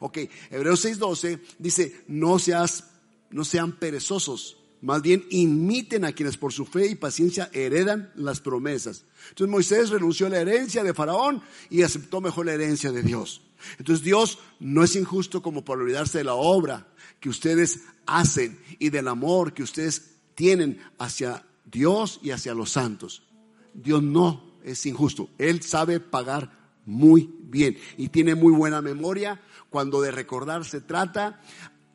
[0.00, 0.18] Ok,
[0.50, 2.84] Hebreos 6:12 dice, no, seas,
[3.30, 8.40] no sean perezosos, más bien imiten a quienes por su fe y paciencia heredan las
[8.40, 9.04] promesas.
[9.30, 13.42] Entonces Moisés renunció a la herencia de Faraón y aceptó mejor la herencia de Dios.
[13.78, 16.86] Entonces Dios no es injusto como por olvidarse de la obra
[17.20, 23.24] que ustedes hacen y del amor que ustedes tienen hacia Dios y hacia los santos.
[23.74, 25.28] Dios no es injusto.
[25.38, 26.57] Él sabe pagar
[26.88, 31.40] muy bien y tiene muy buena memoria cuando de recordar se trata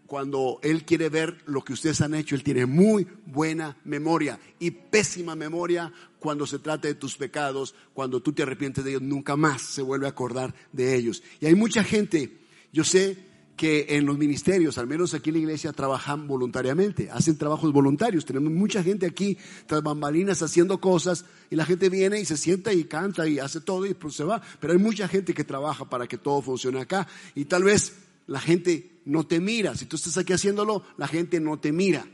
[0.05, 4.69] cuando Él quiere ver lo que ustedes han hecho, Él tiene muy buena memoria y
[4.69, 9.35] pésima memoria cuando se trata de tus pecados, cuando tú te arrepientes de ellos, nunca
[9.35, 11.23] más se vuelve a acordar de ellos.
[11.39, 15.41] Y hay mucha gente, yo sé que en los ministerios, al menos aquí en la
[15.41, 18.25] iglesia, trabajan voluntariamente, hacen trabajos voluntarios.
[18.25, 19.37] Tenemos mucha gente aquí
[19.67, 23.61] tras bambalinas haciendo cosas y la gente viene y se sienta y canta y hace
[23.61, 24.41] todo y pues se va.
[24.59, 27.93] Pero hay mucha gente que trabaja para que todo funcione acá y tal vez
[28.25, 29.75] la gente no te mira.
[29.75, 32.07] Si tú estás aquí haciéndolo, la gente no te mira.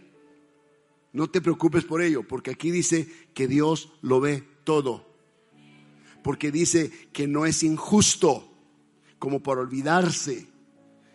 [1.11, 5.07] No te preocupes por ello, porque aquí dice que Dios lo ve todo.
[6.21, 8.51] Porque dice que no es injusto
[9.17, 10.48] como por olvidarse.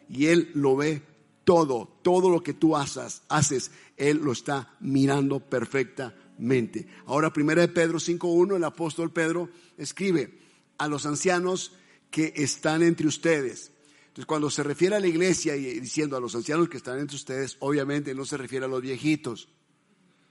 [0.08, 1.02] Y Él lo ve
[1.44, 6.86] todo, todo lo que tú haces, haces, Él lo está mirando perfectamente.
[7.06, 10.38] Ahora, primera de Pedro 5.1, el apóstol Pedro escribe
[10.78, 11.72] a los ancianos
[12.10, 13.72] que están entre ustedes
[14.14, 17.16] entonces, cuando se refiere a la iglesia y diciendo a los ancianos que están entre
[17.16, 19.48] ustedes, obviamente no se refiere a los viejitos.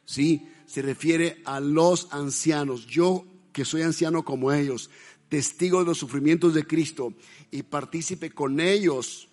[0.05, 2.87] Sí, se refiere a los ancianos.
[2.87, 4.89] Yo, que soy anciano como ellos,
[5.27, 7.13] testigo de los sufrimientos de Cristo
[7.51, 9.27] y partícipe con ellos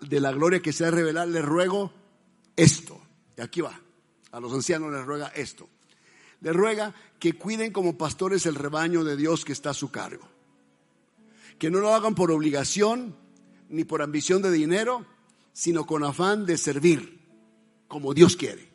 [0.00, 1.92] de la gloria que se ha revelado, les ruego
[2.56, 3.00] esto.
[3.36, 3.80] Y aquí va.
[4.32, 5.68] A los ancianos les ruega esto.
[6.40, 10.30] Les ruega que cuiden como pastores el rebaño de Dios que está a su cargo
[11.60, 13.14] que no lo hagan por obligación
[13.68, 15.04] ni por ambición de dinero,
[15.52, 17.20] sino con afán de servir
[17.86, 18.66] como Dios quiere.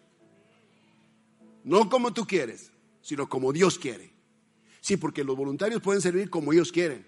[1.63, 4.13] No como tú quieres, sino como Dios quiere.
[4.81, 7.07] Sí, porque los voluntarios pueden servir como ellos quieren.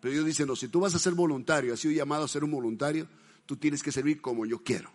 [0.00, 2.42] Pero Dios dice, no, si tú vas a ser voluntario, has sido llamado a ser
[2.42, 3.06] un voluntario,
[3.46, 4.90] tú tienes que servir como yo quiero.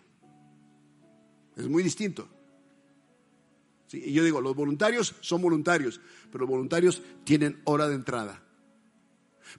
[1.56, 2.28] Es muy distinto.
[3.92, 8.42] y yo digo, los voluntarios son voluntarios, pero los voluntarios tienen hora de entrada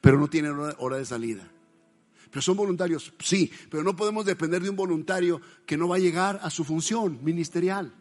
[0.02, 1.50] pero no tienen hora de salida.
[2.30, 6.00] Pero son voluntarios, sí, pero no podemos depender de un voluntario que no va a
[6.00, 7.94] llegar a su función ministerial.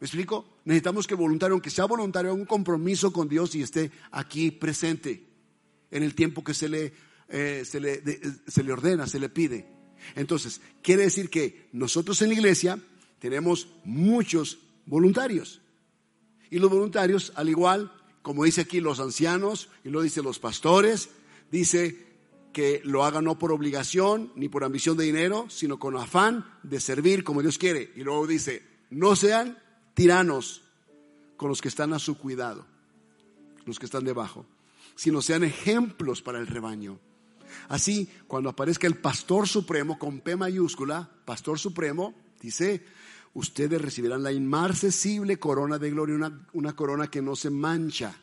[0.00, 0.58] ¿Me explico?
[0.64, 4.50] Necesitamos que el voluntario, aunque sea voluntario, haga un compromiso con Dios y esté aquí
[4.50, 5.27] presente
[5.90, 6.92] en el tiempo que se le,
[7.28, 8.02] eh, se, le
[8.46, 9.66] se le ordena, se le pide.
[10.14, 12.78] Entonces, quiere decir que nosotros en la iglesia
[13.18, 15.60] tenemos muchos voluntarios.
[16.50, 17.92] Y los voluntarios, al igual
[18.28, 21.08] como dice aquí los ancianos y lo dice los pastores,
[21.50, 22.06] dice
[22.52, 26.78] que lo hagan no por obligación ni por ambición de dinero, sino con afán de
[26.78, 27.90] servir como Dios quiere.
[27.96, 29.58] Y luego dice, no sean
[29.94, 30.62] tiranos
[31.38, 32.66] con los que están a su cuidado,
[33.64, 34.44] los que están debajo,
[34.98, 36.98] sino sean ejemplos para el rebaño.
[37.68, 42.84] Así, cuando aparezca el pastor supremo con P mayúscula, pastor supremo, dice,
[43.32, 48.20] ustedes recibirán la inmarcesible corona de gloria, una, una corona que no se mancha.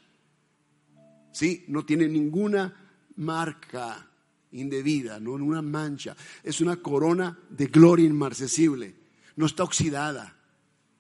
[1.32, 2.76] Sí, no tiene ninguna
[3.16, 4.10] marca
[4.52, 6.18] indebida, no una mancha.
[6.44, 8.96] Es una corona de gloria inmarcesible.
[9.38, 10.36] No está oxidada.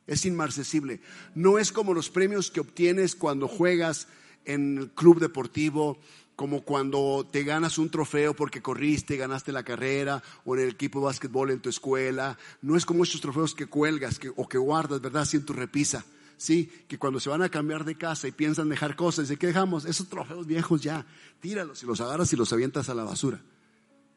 [0.07, 1.01] Es inmarcesible.
[1.33, 4.07] No es como los premios que obtienes cuando juegas
[4.45, 5.99] en el club deportivo
[6.35, 10.99] como cuando te ganas un trofeo porque corriste, ganaste la carrera, o en el equipo
[10.99, 12.37] de básquetbol en tu escuela.
[12.61, 15.23] No es como esos trofeos que cuelgas o que guardas, ¿verdad?
[15.23, 16.05] Así en tu repisa.
[16.37, 19.47] Sí, que cuando se van a cambiar de casa y piensan dejar cosas, ¿de qué
[19.47, 19.85] dejamos?
[19.85, 21.05] Esos trofeos viejos ya,
[21.39, 23.41] tíralos y los agarras y los avientas a la basura.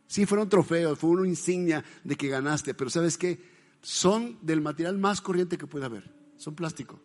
[0.08, 3.40] Sí, fueron trofeos, fue una insignia de que ganaste, pero ¿sabes qué?
[3.82, 6.12] Son del material más corriente que puede haber.
[6.36, 6.98] Son plástico.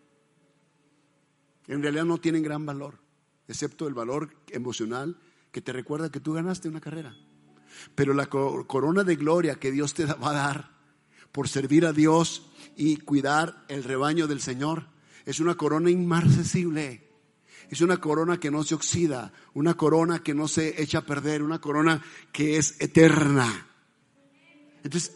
[1.67, 3.02] En realidad no tienen gran valor
[3.47, 5.17] excepto el valor emocional
[5.51, 7.15] que te recuerda que tú ganaste una carrera.
[7.95, 10.73] Pero la corona de gloria que Dios te va a dar
[11.31, 14.87] por servir a Dios y cuidar el rebaño del Señor
[15.25, 17.09] es una corona inmarcesible.
[17.69, 21.41] Es una corona que no se oxida, una corona que no se echa a perder,
[21.41, 23.67] una corona que es eterna.
[24.83, 25.15] Entonces,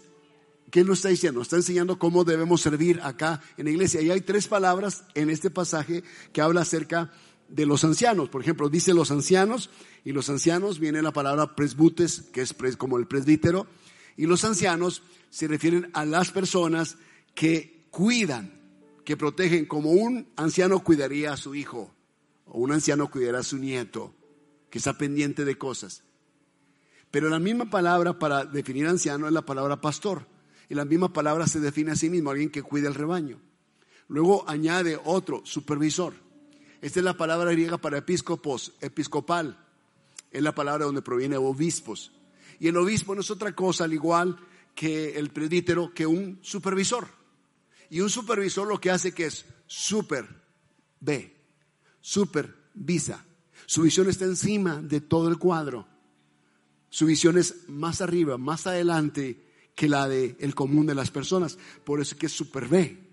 [0.71, 1.39] ¿qué nos está diciendo?
[1.39, 4.01] Nos está enseñando cómo debemos servir acá en la iglesia.
[4.01, 7.11] Y hay tres palabras en este pasaje que habla acerca de
[7.55, 8.29] los ancianos.
[8.29, 9.69] Por ejemplo, dice los ancianos,
[10.03, 13.67] y los ancianos viene la palabra presbutes, que es como el presbítero,
[14.15, 16.97] y los ancianos se refieren a las personas
[17.35, 18.59] que cuidan,
[19.05, 21.93] que protegen, como un anciano cuidaría a su hijo,
[22.45, 24.13] o un anciano cuidaría a su nieto,
[24.69, 26.03] que está pendiente de cosas.
[27.11, 30.27] Pero la misma palabra para definir anciano es la palabra pastor.
[30.69, 33.39] Y la misma palabra se define a sí mismo, alguien que cuida el rebaño.
[34.09, 36.13] Luego añade otro, supervisor.
[36.81, 39.57] Esta es la palabra griega para episcopos, episcopal.
[40.31, 42.11] Es la palabra donde proviene obispos.
[42.59, 44.37] Y el obispo no es otra cosa, al igual
[44.75, 47.07] que el presbítero, que un supervisor.
[47.89, 50.27] Y un supervisor lo que hace que es super,
[50.99, 51.35] ve,
[52.01, 53.25] supervisa.
[53.65, 55.87] Su visión está encima de todo el cuadro.
[56.89, 59.43] Su visión es más arriba, más adelante
[59.75, 61.57] que la del el común de las personas.
[61.83, 63.06] Por eso es que super ve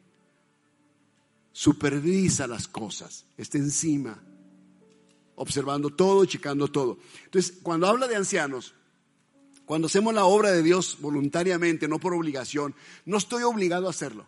[1.55, 4.21] supervisa las cosas, está encima,
[5.37, 6.99] observando todo, checando todo.
[7.25, 8.75] Entonces, cuando habla de ancianos,
[9.65, 12.75] cuando hacemos la obra de Dios voluntariamente, no por obligación,
[13.07, 14.27] no estoy obligado a hacerlo.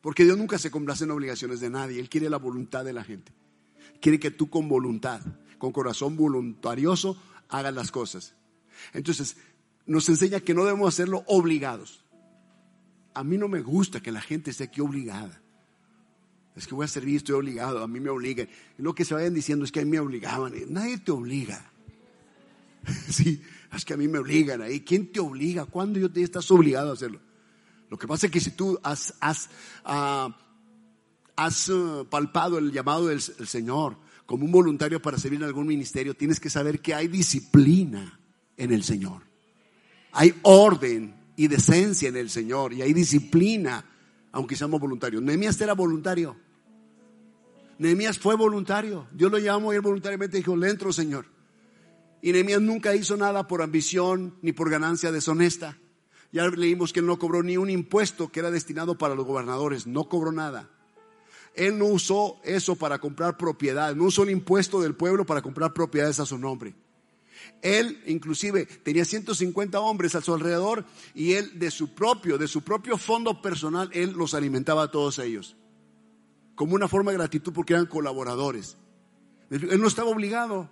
[0.00, 2.00] Porque Dios nunca se complace en obligaciones de nadie.
[2.00, 3.32] Él quiere la voluntad de la gente.
[4.00, 5.20] Quiere que tú con voluntad,
[5.56, 7.16] con corazón voluntarioso,
[7.48, 8.34] hagas las cosas.
[8.92, 9.36] Entonces,
[9.86, 12.04] nos enseña que no debemos hacerlo obligados.
[13.14, 15.40] A mí no me gusta que la gente esté aquí obligada.
[16.56, 18.48] Es que voy a servir, estoy obligado, a mí me obligan.
[18.78, 20.52] Lo que se vayan diciendo es que a mí me obligaban.
[20.68, 21.70] Nadie te obliga.
[23.08, 23.42] Sí,
[23.74, 24.80] es que a mí me obligan ahí.
[24.80, 25.64] ¿Quién te obliga?
[25.64, 27.18] ¿Cuándo yo te estás obligado a hacerlo?
[27.88, 29.48] Lo que pasa es que si tú has, has,
[29.84, 30.36] ah,
[31.36, 36.14] has uh, palpado el llamado del Señor como un voluntario para servir en algún ministerio,
[36.14, 38.18] tienes que saber que hay disciplina
[38.56, 39.22] en el Señor.
[40.12, 43.84] Hay orden y decencia en el Señor y hay disciplina,
[44.32, 45.22] aunque seamos voluntarios.
[45.22, 46.36] Nehemías era voluntario.
[47.78, 49.06] Nehemías fue voluntario.
[49.12, 51.26] Dios lo llamó y él voluntariamente dijo, le entro, Señor.
[52.22, 55.78] Y Nehemías nunca hizo nada por ambición ni por ganancia deshonesta.
[56.32, 59.86] Ya leímos que él no cobró ni un impuesto que era destinado para los gobernadores,
[59.86, 60.68] no cobró nada.
[61.54, 65.72] Él no usó eso para comprar propiedades, no usó el impuesto del pueblo para comprar
[65.72, 66.74] propiedades a su nombre.
[67.62, 70.84] Él inclusive tenía 150 hombres a su alrededor
[71.14, 75.18] y él de su propio, de su propio fondo personal, él los alimentaba a todos
[75.18, 75.56] ellos.
[76.54, 78.76] Como una forma de gratitud porque eran colaboradores.
[79.50, 80.70] Él no estaba obligado.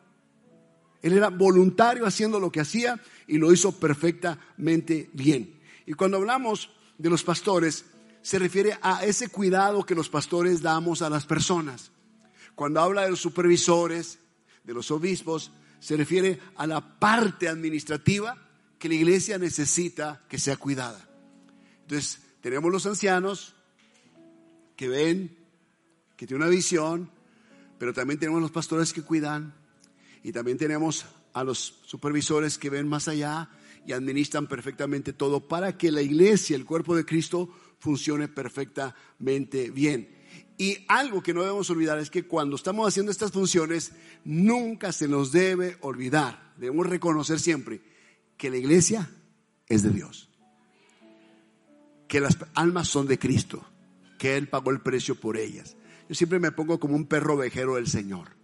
[1.03, 5.61] Él era voluntario haciendo lo que hacía y lo hizo perfectamente bien.
[5.87, 7.85] Y cuando hablamos de los pastores,
[8.23, 11.91] se refiere a ese cuidado que los pastores damos a las personas.
[12.55, 14.21] Cuando habla de los supervisores,
[14.63, 18.37] de los obispos, se refiere a la parte administrativa
[18.79, 21.09] que la iglesia necesita que sea cuidada.
[21.83, 23.55] Entonces, tenemos los ancianos
[24.77, 25.37] que ven,
[26.23, 27.11] que tienen una visión,
[27.81, 29.57] pero también tenemos los pastores que cuidan
[30.23, 33.51] y también tenemos a los supervisores que ven más allá
[33.85, 40.17] y administran perfectamente todo para que la iglesia, el cuerpo de Cristo, funcione perfectamente bien.
[40.57, 43.91] Y algo que no debemos olvidar es que cuando estamos haciendo estas funciones,
[44.25, 47.83] nunca se nos debe olvidar, debemos reconocer siempre
[48.37, 49.11] que la iglesia
[49.67, 50.31] es de Dios,
[52.07, 53.67] que las almas son de Cristo,
[54.21, 55.75] que Él pagó el precio por ellas.
[56.13, 58.43] Yo siempre me pongo como un perro vejero del Señor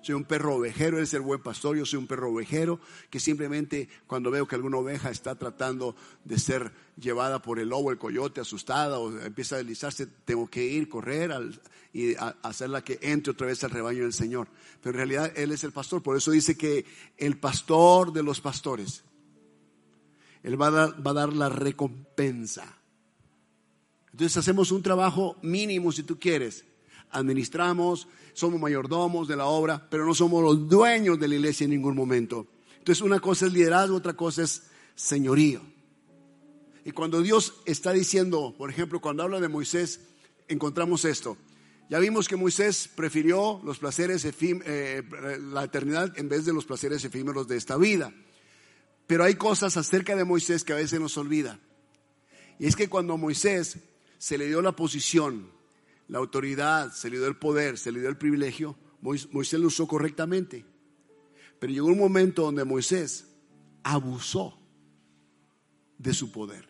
[0.00, 3.18] soy un perro ovejero, Él es el buen pastor, yo soy un perro ovejero que
[3.18, 7.98] simplemente cuando veo que alguna oveja está tratando de ser llevada por el lobo, el
[7.98, 11.30] coyote, asustada o empieza a deslizarse, tengo que ir, correr
[11.92, 14.48] y hacerla que entre otra vez al rebaño del Señor.
[14.82, 16.84] Pero en realidad Él es el pastor, por eso dice que
[17.16, 19.04] el pastor de los pastores,
[20.42, 22.78] Él va a dar la recompensa.
[24.12, 26.64] Entonces hacemos un trabajo mínimo si tú quieres
[27.10, 31.70] administramos, somos mayordomos de la obra, pero no somos los dueños de la iglesia en
[31.70, 32.46] ningún momento.
[32.78, 34.64] Entonces una cosa es liderazgo, otra cosa es
[34.94, 35.60] señorío.
[36.84, 40.00] Y cuando Dios está diciendo, por ejemplo, cuando habla de Moisés,
[40.48, 41.38] encontramos esto.
[41.88, 45.02] Ya vimos que Moisés prefirió los placeres eh,
[45.52, 48.12] la eternidad en vez de los placeres efímeros de esta vida.
[49.06, 51.58] Pero hay cosas acerca de Moisés que a veces nos olvida.
[52.58, 53.78] Y es que cuando a Moisés
[54.18, 55.50] se le dio la posición
[56.08, 59.86] la autoridad, se le dio el poder, se le dio el privilegio, Moisés lo usó
[59.86, 60.64] correctamente.
[61.58, 63.28] Pero llegó un momento donde Moisés
[63.82, 64.58] abusó
[65.98, 66.68] de su poder.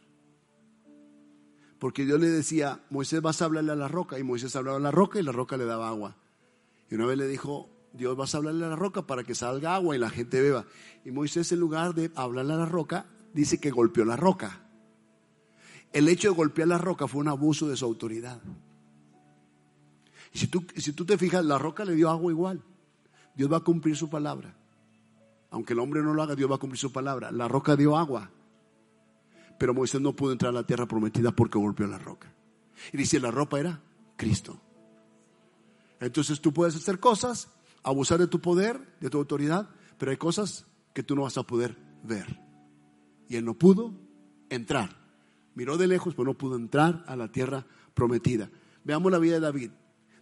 [1.78, 4.18] Porque Dios le decía, Moisés vas a hablarle a la roca.
[4.18, 6.16] Y Moisés hablaba a la roca y la roca le daba agua.
[6.90, 9.74] Y una vez le dijo, Dios vas a hablarle a la roca para que salga
[9.74, 10.66] agua y la gente beba.
[11.04, 14.68] Y Moisés en lugar de hablarle a la roca, dice que golpeó la roca.
[15.92, 18.40] El hecho de golpear la roca fue un abuso de su autoridad.
[20.34, 22.60] Y si tú, si tú te fijas, la roca le dio agua igual.
[23.36, 24.56] Dios va a cumplir su palabra.
[25.50, 27.30] Aunque el hombre no lo haga, Dios va a cumplir su palabra.
[27.30, 28.30] La roca dio agua.
[29.58, 32.34] Pero Moisés no pudo entrar a la tierra prometida porque golpeó la roca.
[32.92, 33.80] Y dice, la ropa era
[34.16, 34.60] Cristo.
[36.00, 37.48] Entonces tú puedes hacer cosas,
[37.84, 41.44] abusar de tu poder, de tu autoridad, pero hay cosas que tú no vas a
[41.44, 42.40] poder ver.
[43.28, 43.94] Y él no pudo
[44.50, 44.96] entrar.
[45.54, 47.64] Miró de lejos, pero no pudo entrar a la tierra
[47.94, 48.50] prometida.
[48.82, 49.70] Veamos la vida de David.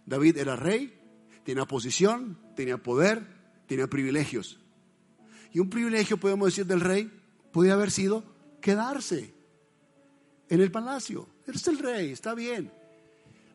[0.05, 0.99] David era rey,
[1.43, 3.25] tenía posición, tenía poder,
[3.67, 4.59] tenía privilegios.
[5.51, 7.11] Y un privilegio, podemos decir, del rey
[7.51, 8.23] podía haber sido
[8.59, 9.33] quedarse
[10.49, 11.27] en el palacio.
[11.47, 12.71] Eres el rey, está bien.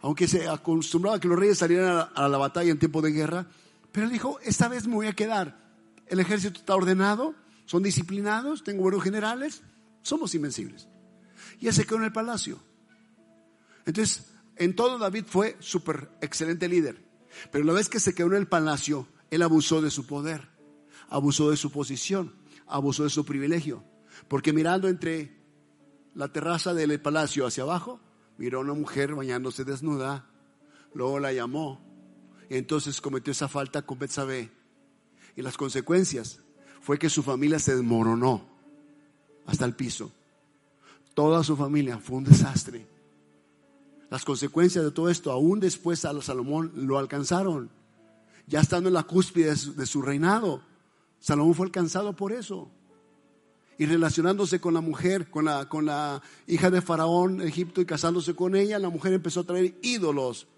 [0.01, 3.47] Aunque se acostumbraba a que los reyes salieran a la batalla en tiempo de guerra,
[3.91, 5.59] pero él dijo, esta vez me voy a quedar.
[6.07, 7.35] El ejército está ordenado,
[7.67, 9.63] son disciplinados, tengo buenos generales,
[10.03, 10.89] somos invencibles.
[11.61, 12.59] Y él se quedó en el palacio.
[13.85, 17.05] Entonces, en todo David fue súper excelente líder.
[17.53, 20.49] Pero la vez que se quedó en el palacio, él abusó de su poder,
[21.09, 22.35] abusó de su posición,
[22.67, 23.85] abusó de su privilegio.
[24.27, 25.39] Porque mirando entre
[26.15, 28.01] la terraza del palacio hacia abajo,
[28.37, 30.29] miró a una mujer bañándose desnuda,
[30.95, 31.85] luego la llamó,
[32.49, 34.51] y entonces cometió esa falta con Betsabé.
[35.37, 36.41] Y las consecuencias
[36.81, 38.49] fue que su familia se desmoronó
[39.47, 40.13] hasta el piso.
[41.15, 42.98] Toda su familia fue un desastre.
[44.11, 47.71] Las consecuencias de todo esto, aún después a Salomón lo alcanzaron.
[48.47, 50.63] Ya estando en la cúspide de su reinado,
[51.21, 52.71] Salomón fue alcanzado por eso
[53.79, 58.35] y relacionándose con la mujer, con la, con la hija de Faraón, Egipto, y casándose
[58.35, 60.49] con ella, la mujer empezó a traer ídolos.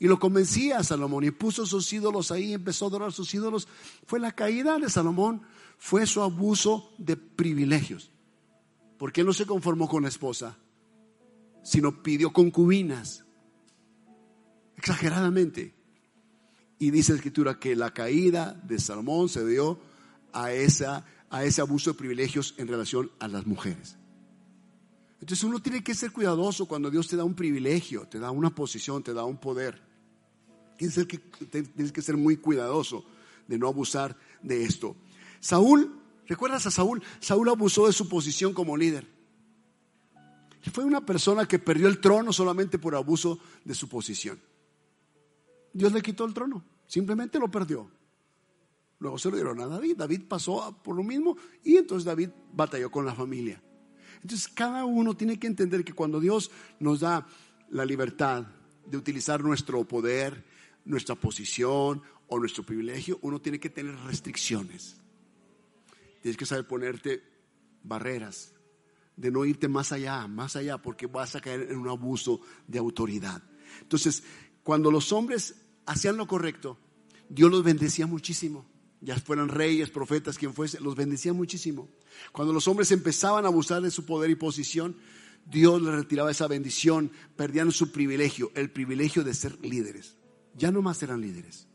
[0.00, 3.68] Y lo convencía a Salomón y puso sus ídolos ahí, empezó a adorar sus ídolos.
[4.04, 5.42] Fue la caída de Salomón,
[5.78, 8.10] fue su abuso de privilegios.
[8.98, 10.58] Porque él no se conformó con la esposa,
[11.62, 13.24] sino pidió concubinas,
[14.76, 15.74] exageradamente.
[16.78, 19.78] Y dice la escritura que la caída de Salomón se dio
[20.32, 23.96] a esa a ese abuso de privilegios en relación a las mujeres.
[25.20, 28.50] Entonces uno tiene que ser cuidadoso cuando Dios te da un privilegio, te da una
[28.50, 29.80] posición, te da un poder.
[30.76, 33.04] Tienes que, tienes que ser muy cuidadoso
[33.46, 34.96] de no abusar de esto.
[35.38, 37.02] Saúl, ¿recuerdas a Saúl?
[37.20, 39.06] Saúl abusó de su posición como líder.
[40.72, 44.38] Fue una persona que perdió el trono solamente por abuso de su posición.
[45.72, 47.90] Dios le quitó el trono, simplemente lo perdió.
[48.98, 49.96] Luego se lo dieron a David.
[49.96, 53.62] David pasó por lo mismo y entonces David batalló con la familia.
[54.22, 57.26] Entonces cada uno tiene que entender que cuando Dios nos da
[57.70, 58.46] la libertad
[58.84, 60.44] de utilizar nuestro poder,
[60.84, 65.00] nuestra posición o nuestro privilegio, uno tiene que tener restricciones.
[66.20, 67.22] Tienes que saber ponerte
[67.82, 68.52] barreras,
[69.20, 72.78] de no irte más allá, más allá, porque vas a caer en un abuso de
[72.78, 73.42] autoridad.
[73.82, 74.22] Entonces,
[74.62, 75.54] cuando los hombres
[75.86, 76.78] hacían lo correcto,
[77.28, 78.66] Dios los bendecía muchísimo
[79.00, 81.88] ya fueran reyes, profetas, quien fuese, los bendecía muchísimo.
[82.32, 84.96] Cuando los hombres empezaban a abusar de su poder y posición,
[85.46, 90.16] Dios les retiraba esa bendición, perdían su privilegio, el privilegio de ser líderes.
[90.54, 91.66] Ya no más eran líderes,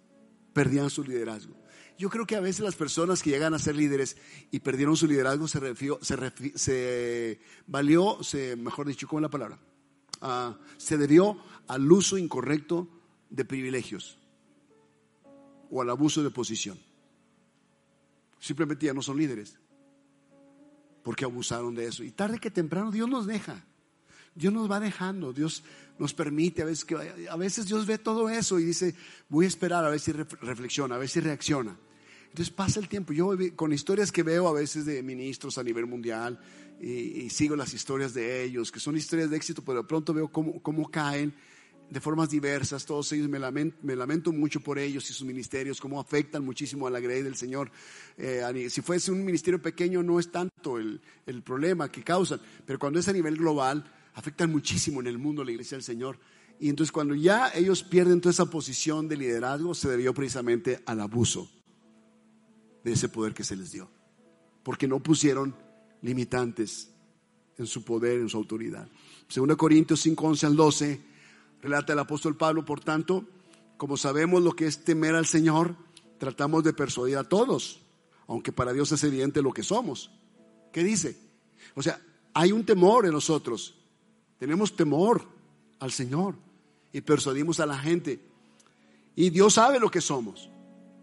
[0.54, 1.56] perdían su liderazgo.
[1.98, 4.18] Yo creo que a veces las personas que llegan a ser líderes
[4.52, 5.76] y perdieron su liderazgo se,
[6.56, 9.60] se, valió, se, mejor dicho, ¿cómo es la palabra?
[10.22, 11.38] Ah, se debió
[11.68, 12.90] al uso incorrecto
[13.30, 14.18] de privilegios
[15.70, 16.78] o al abuso de posición.
[18.40, 19.58] Simplemente ya no son líderes.
[21.04, 22.04] Porque abusaron de eso.
[22.04, 23.66] Y tarde que temprano Dios nos deja.
[24.36, 25.64] Dios nos va dejando, Dios
[25.98, 26.96] nos permite, a veces, que,
[27.30, 28.96] a veces Dios ve todo eso y dice,
[29.30, 31.78] voy a esperar a ver si reflexiona, a ver si reacciona.
[32.36, 33.14] Entonces pasa el tiempo.
[33.14, 36.38] Yo con historias que veo a veces de ministros a nivel mundial
[36.82, 40.28] y, sigo las historias de ellos, que son historias de éxito, pero de pronto veo
[40.28, 41.34] cómo, cómo caen
[41.90, 43.40] de formas diversas, todos ellos me
[43.96, 47.72] lamento, mucho por ellos y sus ministerios, cómo afectan muchísimo a la grey del Señor.
[48.18, 52.80] Eh, si fuese un ministerio pequeño no es tanto el, el, problema que causan, pero
[52.80, 53.86] cuando es a nivel global,
[54.16, 56.20] afectan muchísimo en el mundo la iglesia del Señor.
[56.60, 61.02] Y entonces cuando ya ellos pierden toda esa posición de liderazgo, se debió precisamente al
[61.02, 61.50] abuso
[62.84, 63.90] de ese poder que se les dio,
[64.64, 65.56] porque no pusieron
[66.02, 66.90] limitantes
[67.58, 68.88] en su poder, en su autoridad.
[69.28, 71.16] Según Corintios 5, 11 al 12
[71.66, 73.26] Relata el apóstol Pablo, por tanto,
[73.78, 75.76] como sabemos lo que es temer al Señor,
[76.20, 77.82] tratamos de persuadir a todos,
[78.28, 80.12] aunque para Dios es evidente lo que somos.
[80.72, 81.18] ¿Qué dice?
[81.74, 82.00] O sea,
[82.36, 83.74] hay un temor en nosotros.
[84.38, 85.28] Tenemos temor
[85.80, 86.36] al Señor
[86.92, 88.20] y persuadimos a la gente.
[89.16, 90.50] Y Dios sabe lo que somos.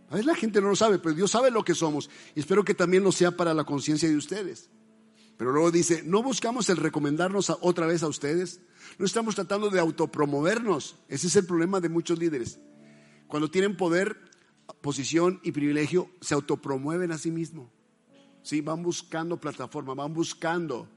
[0.08, 2.10] A veces la gente no lo sabe, pero Dios sabe lo que somos.
[2.34, 4.68] Y espero que también lo sea para la conciencia de ustedes.
[5.38, 8.60] Pero luego dice, no buscamos el recomendarnos otra vez a ustedes.
[8.98, 10.96] No estamos tratando de autopromovernos.
[11.08, 12.60] Ese es el problema de muchos líderes.
[13.26, 14.18] Cuando tienen poder,
[14.82, 17.70] posición y privilegio, se autopromueven a sí mismos.
[18.42, 20.88] Sí, van buscando plataforma, van buscando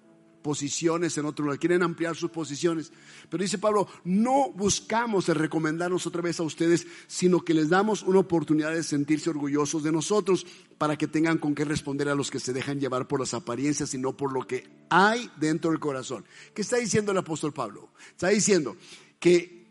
[0.45, 2.91] posiciones en otro lugar, quieren ampliar sus posiciones.
[3.31, 8.03] Pero dice Pablo, no buscamos el recomendarnos otra vez a ustedes, sino que les damos
[8.03, 10.45] una oportunidad de sentirse orgullosos de nosotros
[10.77, 13.95] para que tengan con qué responder a los que se dejan llevar por las apariencias
[13.95, 16.25] y no por lo que hay dentro del corazón.
[16.53, 17.89] ¿Qué está diciendo el apóstol Pablo?
[18.11, 18.77] Está diciendo
[19.19, 19.65] que,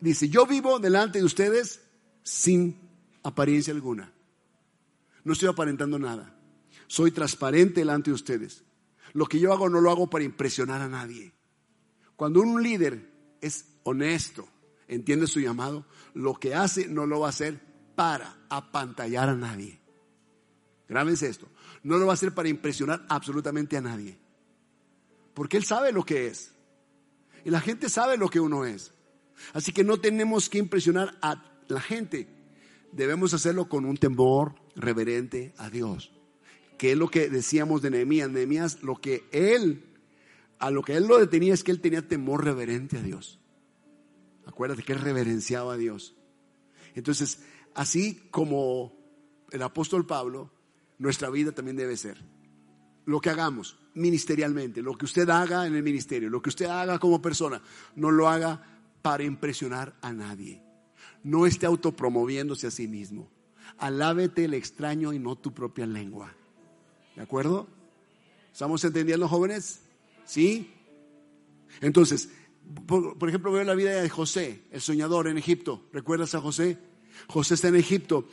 [0.00, 1.82] dice, yo vivo delante de ustedes
[2.24, 2.80] sin
[3.22, 4.12] apariencia alguna.
[5.22, 6.36] No estoy aparentando nada.
[6.88, 8.63] Soy transparente delante de ustedes.
[9.14, 11.32] Lo que yo hago no lo hago para impresionar a nadie.
[12.16, 13.10] Cuando un líder
[13.40, 14.46] es honesto,
[14.88, 17.60] entiende su llamado, lo que hace no lo va a hacer
[17.94, 19.80] para apantallar a nadie.
[20.88, 21.48] Grábense esto.
[21.84, 24.18] No lo va a hacer para impresionar absolutamente a nadie.
[25.32, 26.52] Porque él sabe lo que es.
[27.44, 28.92] Y la gente sabe lo que uno es.
[29.52, 32.28] Así que no tenemos que impresionar a la gente.
[32.90, 36.13] Debemos hacerlo con un temor reverente a Dios
[36.78, 38.30] que es lo que decíamos de Nehemías.
[38.30, 39.84] Nehemías, lo que él,
[40.58, 43.38] a lo que él lo detenía es que él tenía temor reverente a Dios.
[44.46, 46.14] Acuérdate que él reverenciaba a Dios.
[46.94, 47.42] Entonces,
[47.74, 48.92] así como
[49.50, 50.50] el apóstol Pablo,
[50.98, 52.18] nuestra vida también debe ser.
[53.06, 56.98] Lo que hagamos ministerialmente, lo que usted haga en el ministerio, lo que usted haga
[56.98, 57.60] como persona,
[57.94, 58.62] no lo haga
[59.02, 60.62] para impresionar a nadie.
[61.22, 63.30] No esté autopromoviéndose a sí mismo.
[63.78, 66.34] Alábete el extraño y no tu propia lengua.
[67.16, 67.68] ¿De acuerdo?
[68.52, 69.80] ¿Estamos entendiendo, jóvenes?
[70.24, 70.72] ¿Sí?
[71.80, 72.30] Entonces,
[72.86, 75.82] por, ejemplo, veo la vida de José, el soñador en Egipto.
[75.92, 76.78] ¿Recuerdas a José?
[77.28, 78.28] José está en Egipto.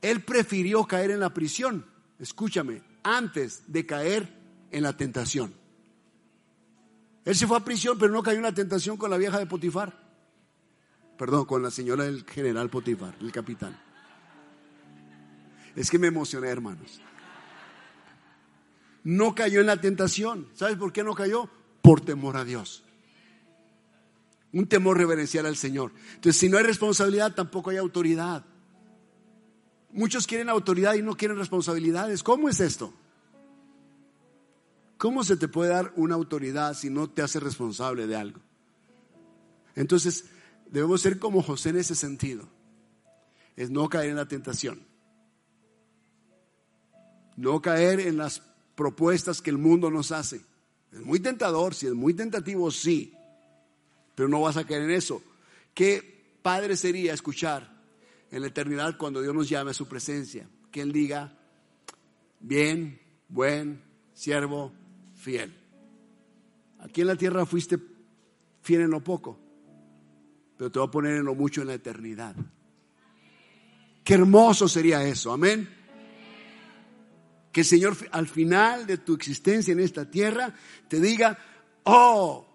[0.00, 1.86] Él prefirió caer en la prisión,
[2.18, 4.32] escúchame, antes de caer
[4.70, 5.54] en la tentación.
[7.24, 9.46] Él se fue a prisión, pero no cayó en la tentación con la vieja de
[9.46, 10.00] Potifar.
[11.16, 13.78] Perdón, con la señora del general Potifar, el capitán.
[15.76, 17.00] Es que me emocioné, hermanos
[19.04, 20.48] no cayó en la tentación.
[20.54, 21.48] ¿Sabes por qué no cayó?
[21.80, 22.84] Por temor a Dios.
[24.52, 25.92] Un temor reverencial al Señor.
[26.14, 28.44] Entonces, si no hay responsabilidad, tampoco hay autoridad.
[29.90, 32.22] Muchos quieren autoridad y no quieren responsabilidades.
[32.22, 32.92] ¿Cómo es esto?
[34.98, 38.40] ¿Cómo se te puede dar una autoridad si no te hace responsable de algo?
[39.74, 40.26] Entonces,
[40.70, 42.48] debemos ser como José en ese sentido.
[43.56, 44.86] Es no caer en la tentación.
[47.36, 48.42] No caer en las
[48.82, 50.40] propuestas que el mundo nos hace.
[50.90, 53.14] Es muy tentador, si es muy tentativo, sí,
[54.16, 55.22] pero no vas a caer en eso.
[55.72, 57.80] ¿Qué padre sería escuchar
[58.32, 60.48] en la eternidad cuando Dios nos llame a su presencia?
[60.72, 61.32] Que Él diga,
[62.40, 63.80] bien, buen,
[64.14, 64.72] siervo,
[65.14, 65.56] fiel.
[66.80, 67.78] Aquí en la tierra fuiste
[68.62, 69.38] fiel en lo poco,
[70.56, 72.34] pero te voy a poner en lo mucho en la eternidad.
[74.02, 75.81] Qué hermoso sería eso, amén
[77.52, 80.54] que el Señor al final de tu existencia en esta tierra
[80.88, 81.38] te diga,
[81.84, 82.46] oh,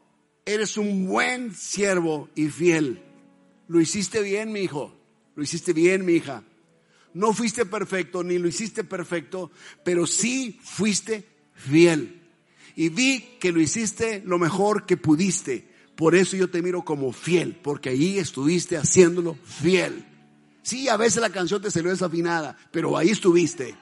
[0.45, 3.03] eres un buen siervo y fiel.
[3.67, 4.93] Lo hiciste bien, mi hijo.
[5.35, 6.43] Lo hiciste bien, mi hija.
[7.13, 9.51] No fuiste perfecto, ni lo hiciste perfecto,
[9.83, 12.21] pero sí fuiste fiel.
[12.75, 15.67] Y vi que lo hiciste lo mejor que pudiste.
[15.95, 20.05] Por eso yo te miro como fiel, porque ahí estuviste haciéndolo fiel.
[20.61, 23.75] Sí, a veces la canción te salió desafinada, pero ahí estuviste.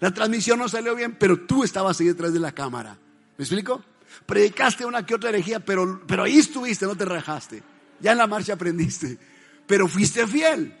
[0.00, 2.98] La transmisión no salió bien, pero tú estabas ahí detrás de la cámara.
[3.36, 3.82] ¿Me explico?
[4.26, 7.62] Predicaste una que otra herejía, pero, pero ahí estuviste, no te rajaste.
[8.00, 9.18] Ya en la marcha aprendiste.
[9.66, 10.76] Pero fuiste fiel.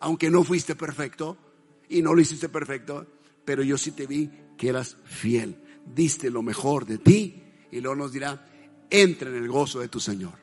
[0.00, 1.36] Aunque no fuiste perfecto
[1.88, 3.06] y no lo hiciste perfecto,
[3.44, 5.56] pero yo sí te vi que eras fiel.
[5.86, 8.46] Diste lo mejor de ti y luego nos dirá,
[8.90, 10.34] entra en el gozo de tu Señor.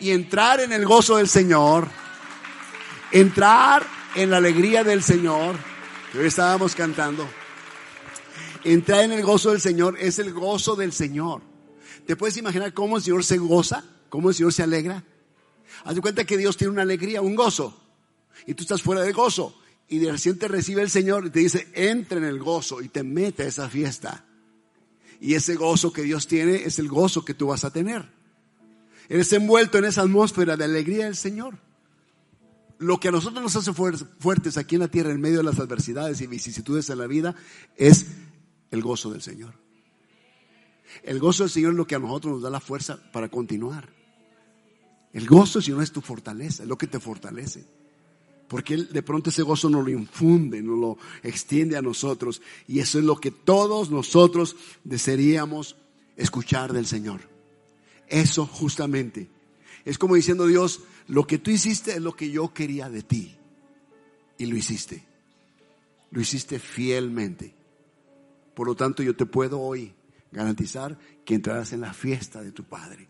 [0.00, 1.88] Y entrar en el gozo del Señor,
[3.12, 5.56] entrar en la alegría del Señor
[6.14, 7.28] estábamos cantando.
[8.64, 11.42] Entrar en el gozo del Señor es el gozo del Señor.
[12.06, 13.84] ¿Te puedes imaginar cómo el Señor se goza?
[14.08, 15.04] ¿Cómo el Señor se alegra?
[15.84, 17.78] Haz de cuenta que Dios tiene una alegría, un gozo.
[18.46, 19.54] Y tú estás fuera de gozo.
[19.88, 23.02] Y de recién recibe el Señor y te dice, entra en el gozo y te
[23.02, 24.24] mete a esa fiesta.
[25.20, 28.10] Y ese gozo que Dios tiene es el gozo que tú vas a tener.
[29.08, 31.67] Eres envuelto en esa atmósfera de alegría del Señor
[32.78, 35.58] lo que a nosotros nos hace fuertes aquí en la tierra en medio de las
[35.58, 37.34] adversidades y vicisitudes en la vida
[37.76, 38.06] es
[38.70, 39.54] el gozo del Señor.
[41.02, 43.88] El gozo del Señor es lo que a nosotros nos da la fuerza para continuar.
[45.12, 47.66] El gozo, si no es tu fortaleza, es lo que te fortalece.
[48.46, 52.40] Porque Él de pronto ese gozo nos lo infunde, nos lo extiende a nosotros.
[52.66, 55.76] Y eso es lo que todos nosotros desearíamos
[56.16, 57.20] escuchar del Señor.
[58.06, 59.28] Eso justamente.
[59.88, 63.34] Es como diciendo Dios, lo que tú hiciste es lo que yo quería de ti.
[64.36, 65.02] Y lo hiciste.
[66.10, 67.54] Lo hiciste fielmente.
[68.52, 69.94] Por lo tanto, yo te puedo hoy
[70.30, 73.08] garantizar que entrarás en la fiesta de tu Padre.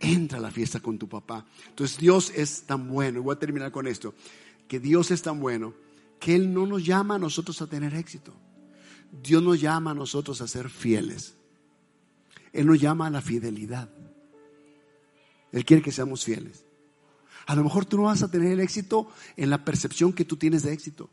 [0.00, 1.46] Entra a la fiesta con tu papá.
[1.68, 4.12] Entonces Dios es tan bueno, y voy a terminar con esto,
[4.66, 5.72] que Dios es tan bueno
[6.18, 8.34] que Él no nos llama a nosotros a tener éxito.
[9.22, 11.36] Dios nos llama a nosotros a ser fieles.
[12.52, 13.88] Él nos llama a la fidelidad.
[15.52, 16.64] Él quiere que seamos fieles.
[17.46, 20.36] A lo mejor tú no vas a tener el éxito en la percepción que tú
[20.36, 21.08] tienes de éxito,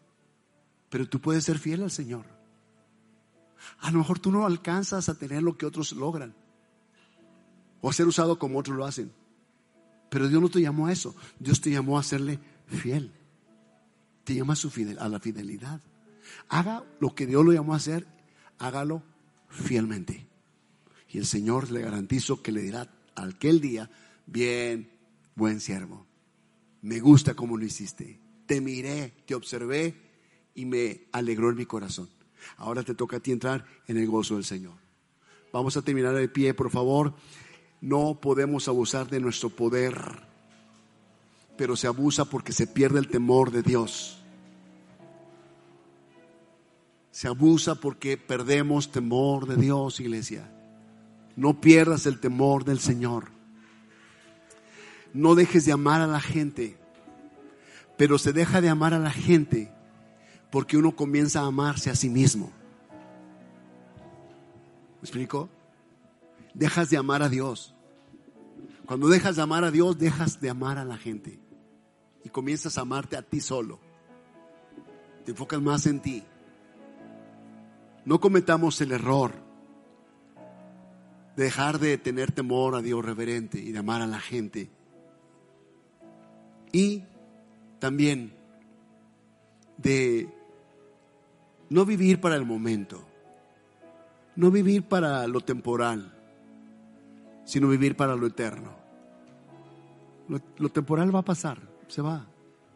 [0.89, 2.25] pero tú puedes ser fiel al Señor.
[3.79, 6.36] A lo mejor tú no alcanzas a tener lo que otros logran
[7.81, 9.11] o a ser usado como otros lo hacen,
[10.09, 11.15] pero Dios no te llamó a eso.
[11.39, 13.11] Dios te llamó a serle fiel.
[14.23, 15.81] Te llama a, su a la fidelidad.
[16.49, 18.07] Haga lo que Dios lo llamó a hacer,
[18.57, 19.03] hágalo
[19.49, 20.27] fielmente.
[21.09, 23.89] Y el Señor le garantizo que le dirá aquel día,
[24.26, 24.91] bien,
[25.36, 26.05] buen siervo,
[26.82, 29.95] me gusta como lo hiciste, te miré, te observé
[30.53, 32.09] y me alegró en mi corazón.
[32.57, 34.76] Ahora te toca a ti entrar en el gozo del Señor.
[35.51, 37.13] Vamos a terminar de pie, por favor.
[37.82, 39.95] No podemos abusar de nuestro poder,
[41.57, 44.21] pero se abusa porque se pierde el temor de Dios.
[47.11, 50.51] Se abusa porque perdemos temor de Dios, iglesia.
[51.36, 53.34] No pierdas el temor del Señor.
[55.16, 56.78] No dejes de amar a la gente,
[57.97, 59.72] pero se deja de amar a la gente
[60.51, 62.51] porque uno comienza a amarse a sí mismo.
[64.95, 65.49] ¿Me explico?
[66.53, 67.74] Dejas de amar a Dios.
[68.86, 71.39] Cuando dejas de amar a Dios, dejas de amar a la gente
[72.26, 73.80] y comienzas a amarte a ti solo.
[75.24, 76.26] Te enfocas más en ti.
[78.03, 79.32] No cometamos el error
[81.38, 84.74] dejar de tener temor a Dios reverente y de amar a la gente.
[86.76, 87.03] Y
[87.80, 88.34] también
[89.78, 90.28] de
[91.69, 93.01] no vivir para el momento,
[94.36, 96.13] no vivir para lo temporal,
[97.45, 98.76] sino vivir para lo eterno.
[100.57, 102.28] Lo, temporal va a pasar, se va,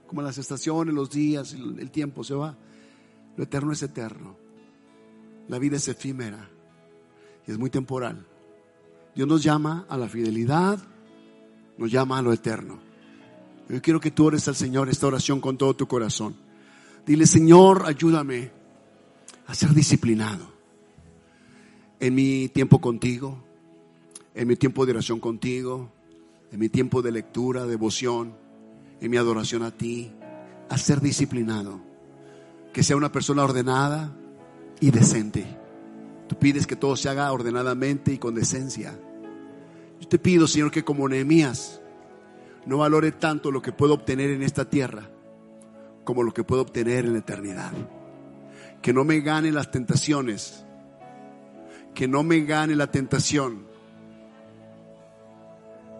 [0.07, 2.55] como las estaciones, los días, el tiempo se va.
[3.35, 4.37] Lo eterno es eterno.
[5.49, 6.49] La vida es efímera
[7.45, 8.25] y es muy temporal.
[9.13, 10.79] Dios nos llama a la fidelidad,
[11.77, 12.88] nos llama a lo eterno.
[13.69, 16.35] Yo quiero que tú ores al Señor esta oración con todo tu corazón.
[17.05, 18.51] Dile, Señor, ayúdame
[19.45, 20.51] a ser disciplinado
[21.99, 23.43] en mi tiempo contigo,
[24.33, 25.91] en mi tiempo de oración contigo,
[26.51, 28.33] en mi tiempo de lectura, devoción,
[29.01, 30.11] en mi adoración a ti,
[30.69, 31.79] a ser disciplinado.
[32.73, 34.15] Que sea una persona ordenada
[34.79, 35.45] y decente.
[36.27, 38.97] Tú pides que todo se haga ordenadamente y con decencia.
[39.99, 41.81] Yo te pido, Señor, que como Nehemías
[42.65, 45.09] no valore tanto lo que puedo obtener en esta tierra
[46.03, 47.71] como lo que puedo obtener en la eternidad.
[48.81, 50.65] Que no me gane las tentaciones.
[51.93, 53.67] Que no me gane la tentación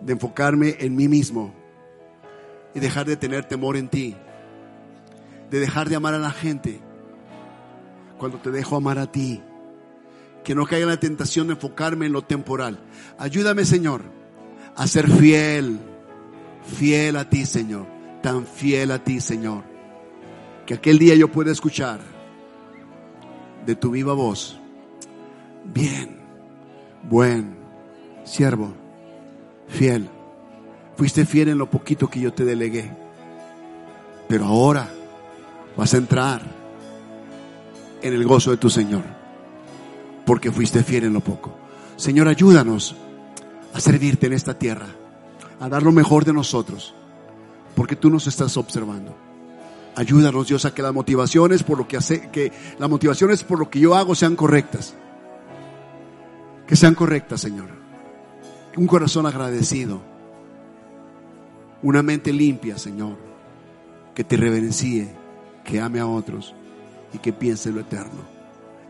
[0.02, 1.54] de enfocarme en mí mismo
[2.74, 4.16] y dejar de tener temor en ti.
[5.52, 6.80] De dejar de amar a la gente
[8.18, 9.42] cuando te dejo amar a ti
[10.44, 12.80] que no caiga la tentación de enfocarme en lo temporal.
[13.18, 14.02] Ayúdame, Señor,
[14.76, 15.80] a ser fiel,
[16.70, 17.86] fiel a ti, Señor,
[18.22, 19.64] tan fiel a ti, Señor,
[20.66, 22.00] que aquel día yo pueda escuchar
[23.66, 24.60] de tu viva voz,
[25.66, 26.18] bien,
[27.04, 27.56] buen,
[28.24, 28.74] siervo,
[29.68, 30.10] fiel,
[30.96, 32.92] fuiste fiel en lo poquito que yo te delegué,
[34.28, 34.90] pero ahora
[35.76, 36.42] vas a entrar
[38.02, 39.04] en el gozo de tu Señor
[40.30, 41.56] porque fuiste fiel en lo poco.
[41.96, 42.96] Señor, ayúdanos
[43.74, 44.86] a servirte en esta tierra,
[45.60, 46.94] a dar lo mejor de nosotros,
[47.76, 49.16] porque tú nos estás observando.
[49.96, 53.70] Ayúdanos, Dios, a que las motivaciones por lo que hace, que las motivaciones por lo
[53.70, 54.96] que yo hago sean correctas.
[56.66, 57.68] Que sean correctas, Señor.
[58.78, 60.00] Un corazón agradecido.
[61.82, 63.18] Una mente limpia, Señor.
[64.16, 65.14] Que te reverencie,
[65.66, 66.54] que ame a otros
[67.14, 68.22] y que piense en lo eterno.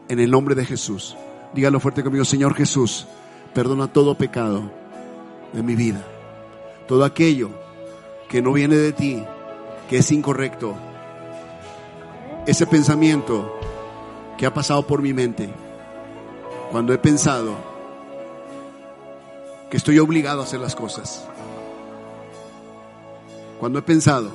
[0.09, 1.15] En el nombre de Jesús.
[1.53, 3.07] Dígalo fuerte conmigo, Señor Jesús,
[3.53, 4.71] perdona todo pecado
[5.53, 6.05] de mi vida.
[6.89, 7.51] Todo aquello
[8.27, 9.23] que no viene de ti,
[9.87, 10.75] que es incorrecto.
[12.47, 13.55] Ese pensamiento
[14.39, 15.51] que ha pasado por mi mente
[16.71, 17.53] cuando he pensado
[19.69, 21.27] que estoy obligado a hacer las cosas.
[23.59, 24.31] Cuando he pensado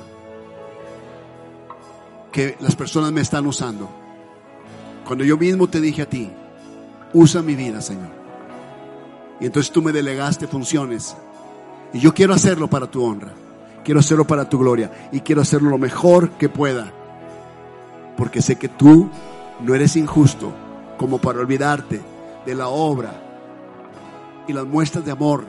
[2.31, 3.89] que las personas me están usando.
[5.05, 6.31] Cuando yo mismo te dije a ti,
[7.11, 8.11] usa mi vida, Señor.
[9.41, 11.17] Y entonces tú me delegaste funciones.
[11.93, 13.33] Y yo quiero hacerlo para tu honra.
[13.83, 15.09] Quiero hacerlo para tu gloria.
[15.11, 16.91] Y quiero hacerlo lo mejor que pueda.
[18.17, 19.09] Porque sé que tú
[19.61, 20.51] no eres injusto
[20.97, 22.01] como para olvidarte
[22.45, 23.21] de la obra
[24.47, 25.45] y las muestras de amor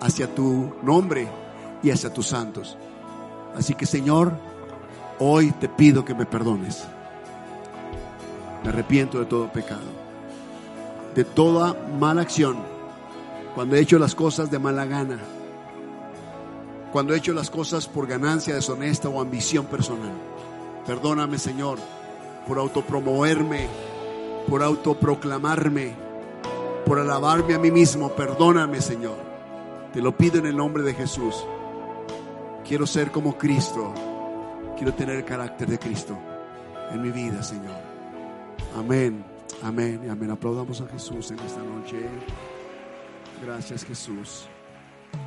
[0.00, 1.28] hacia tu nombre
[1.82, 2.76] y hacia tus santos.
[3.56, 4.32] Así que Señor,
[5.20, 6.84] Hoy te pido que me perdones.
[8.64, 9.82] Me arrepiento de todo pecado,
[11.14, 12.56] de toda mala acción,
[13.54, 15.18] cuando he hecho las cosas de mala gana,
[16.92, 20.12] cuando he hecho las cosas por ganancia deshonesta o ambición personal.
[20.86, 21.78] Perdóname, Señor,
[22.46, 23.68] por autopromoverme,
[24.48, 25.94] por autoproclamarme,
[26.84, 28.10] por alabarme a mí mismo.
[28.10, 29.16] Perdóname, Señor.
[29.92, 31.44] Te lo pido en el nombre de Jesús.
[32.66, 33.92] Quiero ser como Cristo.
[34.76, 36.18] Quiero tener el carácter de Cristo
[36.92, 37.76] en mi vida, Señor.
[38.76, 39.24] Amén,
[39.62, 40.30] amén y amén.
[40.30, 42.08] Aplaudamos a Jesús en esta noche.
[43.44, 44.48] Gracias, Jesús.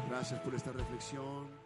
[0.09, 1.56] Gracias por esta reflexión.